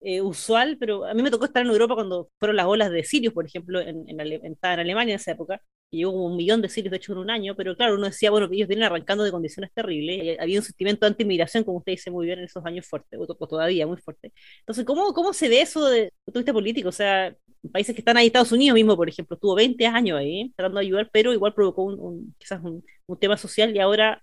eh, 0.00 0.22
usual, 0.22 0.76
pero 0.78 1.04
a 1.06 1.14
mí 1.14 1.22
me 1.22 1.30
tocó 1.30 1.46
estar 1.46 1.64
en 1.64 1.70
Europa 1.72 1.94
cuando 1.94 2.30
fueron 2.38 2.56
las 2.56 2.66
olas 2.66 2.90
de 2.90 3.04
sirios, 3.04 3.34
por 3.34 3.46
ejemplo, 3.46 3.80
en, 3.80 4.08
en, 4.08 4.20
en 4.20 4.58
Alemania 4.62 5.14
en 5.14 5.20
esa 5.20 5.32
época, 5.32 5.60
y 5.90 6.04
como 6.04 6.26
un 6.26 6.36
millón 6.36 6.62
de 6.62 6.68
sirios, 6.68 6.90
de 6.90 6.98
hecho, 6.98 7.12
en 7.12 7.18
un 7.18 7.30
año, 7.30 7.56
pero 7.56 7.76
claro, 7.76 7.94
uno 7.94 8.06
decía, 8.06 8.30
bueno, 8.30 8.48
ellos 8.50 8.68
vienen 8.68 8.84
arrancando 8.86 9.24
de 9.24 9.32
condiciones 9.32 9.72
terribles, 9.72 10.38
había 10.40 10.58
un 10.60 10.64
sentimiento 10.64 11.04
de 11.04 11.08
anti-inmigración, 11.10 11.64
como 11.64 11.78
usted 11.78 11.92
dice 11.92 12.10
muy 12.10 12.26
bien, 12.26 12.38
en 12.38 12.44
esos 12.44 12.64
años 12.64 12.86
fuertes, 12.86 13.18
o, 13.20 13.26
todavía 13.48 13.86
muy 13.86 13.96
fuerte. 13.96 14.32
Entonces, 14.60 14.84
¿cómo, 14.84 15.12
¿cómo 15.12 15.32
se 15.32 15.48
ve 15.48 15.60
eso 15.62 15.88
de 15.88 16.12
todo 16.26 16.40
este 16.40 16.52
político? 16.52 16.90
O 16.90 16.92
sea, 16.92 17.34
países 17.72 17.94
que 17.94 18.00
están 18.02 18.16
ahí, 18.16 18.26
Estados 18.28 18.52
Unidos 18.52 18.74
mismo, 18.74 18.96
por 18.96 19.08
ejemplo, 19.08 19.34
estuvo 19.34 19.54
20 19.54 19.84
años 19.86 20.18
ahí 20.18 20.52
tratando 20.56 20.80
de 20.80 20.86
ayudar, 20.86 21.10
pero 21.12 21.32
igual 21.32 21.54
provocó 21.54 21.84
un, 21.84 22.34
quizás 22.38 22.62
un, 22.62 22.84
un, 23.06 23.18
tema 23.18 23.36
social 23.36 23.74
y 23.74 23.80
ahora 23.80 24.22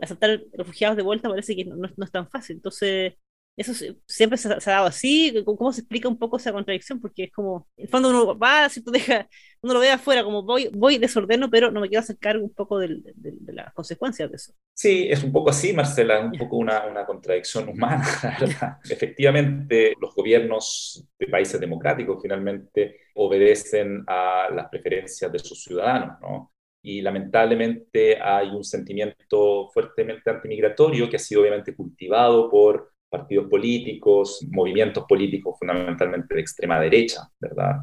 aceptar 0.00 0.42
refugiados 0.52 0.96
de 0.96 1.02
vuelta 1.02 1.28
parece 1.28 1.56
que 1.56 1.64
no, 1.64 1.76
no 1.76 2.04
es 2.04 2.12
tan 2.12 2.28
fácil. 2.28 2.56
Entonces, 2.56 3.14
eso 3.56 3.72
siempre 4.06 4.38
se, 4.38 4.48
ha 4.48 4.58
dado 4.58 4.86
así. 4.86 5.34
¿Cómo 5.44 5.72
se 5.72 5.82
explica 5.82 6.08
un 6.08 6.18
poco 6.18 6.38
esa 6.38 6.52
contradicción? 6.52 7.00
Porque 7.00 7.24
es 7.24 7.32
como, 7.32 7.68
en 7.76 7.84
el 7.84 7.90
fondo 7.90 8.08
uno 8.08 8.38
va, 8.38 8.68
¿cierto? 8.68 8.90
Deja, 8.92 9.28
uno 9.60 9.74
lo 9.74 9.80
ve 9.80 9.90
afuera, 9.90 10.24
como 10.24 10.42
voy, 10.42 10.70
voy 10.72 10.98
desordeno, 10.98 11.50
pero 11.50 11.70
no 11.70 11.80
me 11.80 11.88
quiero 11.88 12.00
hacer 12.00 12.18
cargo 12.18 12.44
un 12.44 12.54
poco 12.54 12.78
de, 12.78 13.02
las 13.46 13.72
consecuencias 13.74 14.30
de 14.30 14.36
eso. 14.36 14.54
Sí, 14.74 15.06
es 15.10 15.22
un 15.22 15.32
poco 15.32 15.50
así, 15.50 15.72
Marcela, 15.72 16.20
un 16.20 16.32
poco 16.32 16.56
una, 16.56 16.86
una 16.86 17.04
contradicción 17.04 17.68
humana, 17.68 18.04
¿verdad? 18.40 18.78
Efectivamente, 18.88 19.94
los 20.00 20.14
gobiernos 20.14 21.06
de 21.18 21.26
países 21.26 21.60
democráticos 21.60 22.22
finalmente 22.22 23.00
obedecen 23.14 24.02
a 24.06 24.48
las 24.54 24.68
preferencias 24.68 25.30
de 25.30 25.38
sus 25.38 25.62
ciudadanos, 25.62 26.18
¿no? 26.20 26.52
y 26.84 27.00
lamentablemente 27.00 28.20
hay 28.20 28.48
un 28.48 28.64
sentimiento 28.64 29.70
fuertemente 29.72 30.28
antimigratorio 30.30 31.08
que 31.08 31.16
ha 31.16 31.20
sido 31.20 31.42
obviamente 31.42 31.76
cultivado 31.76 32.50
por 32.50 32.91
partidos 33.12 33.46
políticos, 33.48 34.44
movimientos 34.50 35.04
políticos 35.06 35.56
fundamentalmente 35.58 36.34
de 36.34 36.40
extrema 36.40 36.80
derecha, 36.80 37.20
¿verdad? 37.38 37.82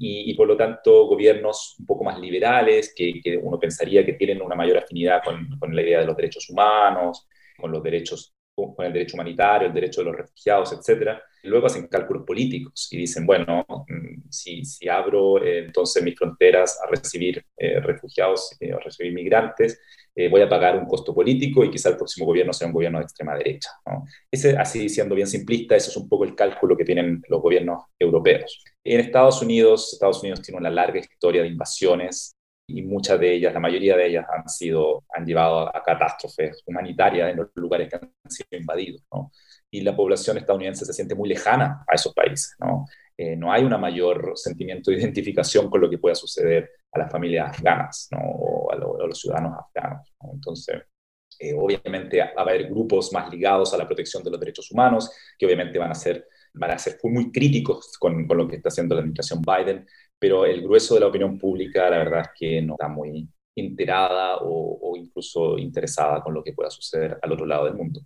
Y, 0.00 0.32
por 0.34 0.46
lo 0.46 0.56
tanto 0.56 1.08
gobiernos 1.08 1.74
un 1.80 1.86
poco 1.86 2.04
más 2.04 2.20
liberales, 2.20 2.94
que, 2.96 3.20
uno 3.42 3.58
pensaría 3.58 4.06
que 4.06 4.12
tienen 4.12 4.40
una 4.40 4.54
mayor 4.54 4.78
afinidad 4.78 5.20
con, 5.24 5.58
con, 5.58 5.74
la 5.74 5.82
idea 5.82 5.98
de 5.98 6.06
los 6.06 6.16
derechos 6.16 6.48
humanos, 6.48 7.26
con 7.58 7.72
los 7.72 7.82
derechos 7.82 8.32
con 8.74 8.86
el 8.86 8.92
derecho 8.92 9.16
humanitario, 9.16 9.68
el 9.68 9.74
derecho 9.74 10.00
de 10.00 10.06
los 10.06 10.16
refugiados, 10.16 10.72
etcétera. 10.72 11.22
Luego 11.44 11.66
hacen 11.66 11.86
cálculos 11.86 12.24
políticos 12.26 12.88
y 12.90 12.98
dicen, 12.98 13.24
bueno, 13.26 13.64
mm, 13.68 14.28
si, 14.28 14.64
si 14.64 14.88
abro 14.88 15.42
eh, 15.42 15.58
entonces 15.66 16.02
mis 16.02 16.16
fronteras 16.16 16.78
a 16.84 16.90
recibir 16.90 17.44
eh, 17.56 17.80
refugiados, 17.80 18.56
eh, 18.60 18.72
a 18.72 18.78
recibir 18.78 19.12
migrantes, 19.12 19.80
voy 20.26 20.40
a 20.40 20.48
pagar 20.48 20.76
un 20.76 20.86
costo 20.86 21.14
político 21.14 21.62
y 21.62 21.70
quizá 21.70 21.90
el 21.90 21.96
próximo 21.96 22.26
gobierno 22.26 22.52
sea 22.52 22.66
un 22.66 22.72
gobierno 22.72 22.98
de 22.98 23.04
extrema 23.04 23.36
derecha. 23.36 23.70
Ese, 24.28 24.56
así 24.56 24.88
siendo 24.88 25.14
bien 25.14 25.28
simplista, 25.28 25.76
ese 25.76 25.90
es 25.90 25.96
un 25.96 26.08
poco 26.08 26.24
el 26.24 26.34
cálculo 26.34 26.76
que 26.76 26.84
tienen 26.84 27.22
los 27.28 27.40
gobiernos 27.40 27.84
europeos. 27.96 28.64
En 28.82 28.98
Estados 28.98 29.40
Unidos, 29.42 29.92
Estados 29.92 30.20
Unidos 30.20 30.42
tiene 30.42 30.58
una 30.58 30.70
larga 30.70 30.98
historia 30.98 31.42
de 31.42 31.48
invasiones 31.48 32.34
y 32.66 32.82
muchas 32.82 33.18
de 33.18 33.32
ellas, 33.32 33.54
la 33.54 33.60
mayoría 33.60 33.96
de 33.96 34.08
ellas 34.08 34.26
han 34.30 34.48
sido, 34.48 35.04
han 35.14 35.24
llevado 35.24 35.74
a 35.74 35.82
catástrofes 35.82 36.62
humanitarias 36.66 37.30
en 37.30 37.36
los 37.36 37.48
lugares 37.54 37.88
que 37.88 37.96
han 37.96 38.30
sido 38.30 38.48
invadidos, 38.58 39.02
¿no? 39.12 39.32
Y 39.70 39.80
la 39.80 39.96
población 39.96 40.36
estadounidense 40.36 40.84
se 40.84 40.92
siente 40.92 41.14
muy 41.14 41.28
lejana 41.28 41.84
a 41.86 41.94
esos 41.94 42.12
países, 42.12 42.56
¿no? 42.58 42.84
Eh, 43.16 43.36
no 43.36 43.50
hay 43.50 43.64
una 43.64 43.78
mayor 43.78 44.32
sentimiento 44.36 44.90
de 44.90 44.98
identificación 44.98 45.70
con 45.70 45.80
lo 45.80 45.88
que 45.88 45.98
pueda 45.98 46.14
suceder 46.14 46.70
a 46.92 46.98
las 46.98 47.10
familias 47.10 47.50
afganas, 47.56 48.08
¿no? 48.12 48.18
A, 48.70 48.76
los 48.76 49.18
ciudadanos 49.18 49.58
afganos, 49.58 50.14
Entonces, 50.32 50.82
eh, 51.38 51.54
obviamente 51.54 52.18
va 52.18 52.32
a 52.36 52.40
haber 52.42 52.68
grupos 52.68 53.12
más 53.12 53.30
ligados 53.30 53.72
a 53.74 53.78
la 53.78 53.86
protección 53.86 54.22
de 54.24 54.30
los 54.30 54.40
derechos 54.40 54.70
humanos, 54.70 55.10
que 55.38 55.46
obviamente 55.46 55.78
van 55.78 55.90
a 55.90 55.94
ser, 55.94 56.26
van 56.54 56.72
a 56.72 56.78
ser 56.78 56.98
muy 57.04 57.30
críticos 57.30 57.96
con, 57.98 58.26
con 58.26 58.36
lo 58.36 58.48
que 58.48 58.56
está 58.56 58.68
haciendo 58.68 58.94
la 58.94 59.00
administración 59.00 59.42
Biden, 59.42 59.86
pero 60.18 60.44
el 60.44 60.62
grueso 60.62 60.94
de 60.94 61.00
la 61.00 61.06
opinión 61.06 61.38
pública, 61.38 61.88
la 61.90 61.98
verdad 61.98 62.20
es 62.22 62.28
que 62.36 62.62
no 62.62 62.74
está 62.74 62.88
muy 62.88 63.28
enterada 63.54 64.38
o, 64.40 64.94
incluso 64.96 65.58
interesada 65.58 66.22
con 66.22 66.34
lo 66.34 66.42
que 66.42 66.52
pueda 66.52 66.70
suceder 66.70 67.18
al 67.22 67.32
otro 67.32 67.46
lado 67.46 67.66
del 67.66 67.74
mundo. 67.74 68.00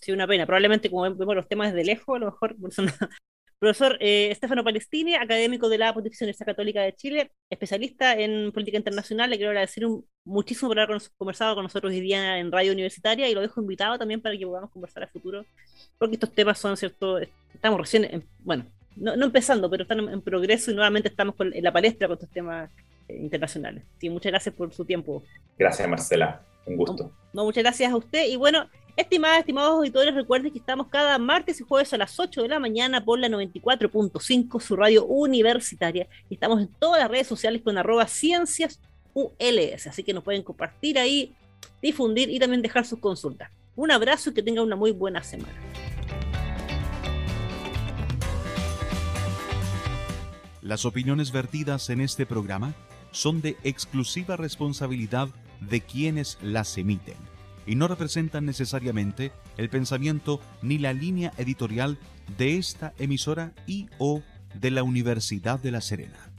Sí, 0.00 0.12
una 0.12 0.26
pena. 0.26 0.46
Probablemente 0.46 0.90
como 0.90 1.02
vemos 1.02 1.34
los 1.34 1.48
temas 1.48 1.72
desde 1.72 1.84
lejos, 1.84 2.16
a 2.16 2.18
lo 2.18 2.26
mejor... 2.26 2.56
Profesor 3.62 3.96
eh, 4.00 4.32
Estefano 4.32 4.64
Palestini, 4.64 5.14
académico 5.14 5.68
de 5.68 5.78
la 5.78 5.94
Pontificia 5.94 6.24
Universidad 6.24 6.46
Católica 6.46 6.82
de 6.82 6.96
Chile, 6.96 7.30
especialista 7.48 8.12
en 8.18 8.50
política 8.50 8.76
internacional, 8.76 9.30
le 9.30 9.36
quiero 9.36 9.50
agradecer 9.50 9.84
muchísimo 10.24 10.68
por 10.68 10.80
haber 10.80 11.00
conversado 11.16 11.54
con 11.54 11.62
nosotros 11.62 11.92
hoy 11.92 12.00
día 12.00 12.38
en 12.38 12.50
Radio 12.50 12.72
Universitaria 12.72 13.28
y 13.28 13.34
lo 13.34 13.40
dejo 13.40 13.60
invitado 13.60 13.96
también 14.00 14.20
para 14.20 14.36
que 14.36 14.44
podamos 14.44 14.68
conversar 14.68 15.04
a 15.04 15.06
futuro, 15.06 15.46
porque 15.96 16.14
estos 16.14 16.32
temas 16.32 16.58
son, 16.58 16.76
¿cierto? 16.76 17.20
Estamos 17.54 17.78
recién, 17.78 18.24
bueno, 18.40 18.66
no, 18.96 19.14
no 19.14 19.26
empezando, 19.26 19.70
pero 19.70 19.84
están 19.84 20.08
en, 20.08 20.22
progreso 20.22 20.72
y 20.72 20.74
nuevamente 20.74 21.08
estamos 21.08 21.36
en 21.38 21.62
la 21.62 21.72
palestra 21.72 22.08
con 22.08 22.14
estos 22.14 22.30
temas 22.30 22.68
eh, 23.06 23.14
internacionales. 23.14 23.84
Sí, 24.00 24.10
muchas 24.10 24.32
gracias 24.32 24.56
por 24.56 24.72
su 24.74 24.84
tiempo. 24.84 25.22
Gracias, 25.56 25.88
Marcela. 25.88 26.42
Un 26.66 26.76
gusto. 26.76 27.12
No, 27.32 27.44
muchas 27.44 27.62
gracias 27.62 27.92
a 27.92 27.96
usted. 27.96 28.26
Y 28.26 28.34
bueno, 28.34 28.68
estimadas, 28.96 29.40
estimados 29.40 29.72
auditores, 29.72 30.14
recuerden 30.14 30.52
que 30.52 30.58
estamos 30.58 30.88
cada 30.88 31.18
martes 31.18 31.60
y 31.60 31.64
jueves 31.64 31.92
a 31.92 31.98
las 31.98 32.18
8 32.18 32.42
de 32.42 32.48
la 32.48 32.58
mañana 32.58 33.04
por 33.04 33.18
la 33.18 33.28
94.5, 33.28 34.60
su 34.60 34.76
radio 34.76 35.04
universitaria. 35.04 36.08
Estamos 36.30 36.60
en 36.60 36.68
todas 36.78 37.00
las 37.00 37.10
redes 37.10 37.26
sociales 37.26 37.62
con 37.62 37.78
arroba 37.78 38.06
ciencias. 38.06 38.80
Así 39.86 40.02
que 40.02 40.14
nos 40.14 40.24
pueden 40.24 40.42
compartir 40.42 40.98
ahí, 40.98 41.34
difundir 41.82 42.30
y 42.30 42.38
también 42.38 42.62
dejar 42.62 42.86
sus 42.86 42.98
consultas. 42.98 43.50
Un 43.76 43.90
abrazo 43.90 44.30
y 44.30 44.34
que 44.34 44.42
tengan 44.42 44.64
una 44.64 44.76
muy 44.76 44.90
buena 44.90 45.22
semana. 45.22 45.54
Las 50.62 50.84
opiniones 50.84 51.32
vertidas 51.32 51.90
en 51.90 52.00
este 52.00 52.24
programa 52.24 52.74
son 53.10 53.42
de 53.42 53.56
exclusiva 53.64 54.36
responsabilidad 54.36 55.28
de 55.60 55.80
quienes 55.80 56.38
las 56.40 56.78
emiten 56.78 57.31
y 57.66 57.74
no 57.76 57.88
representan 57.88 58.46
necesariamente 58.46 59.32
el 59.56 59.68
pensamiento 59.68 60.40
ni 60.62 60.78
la 60.78 60.92
línea 60.92 61.32
editorial 61.38 61.98
de 62.38 62.58
esta 62.58 62.92
emisora 62.98 63.52
y 63.66 63.88
o 63.98 64.22
de 64.54 64.70
la 64.70 64.82
Universidad 64.82 65.60
de 65.60 65.70
La 65.70 65.80
Serena. 65.80 66.31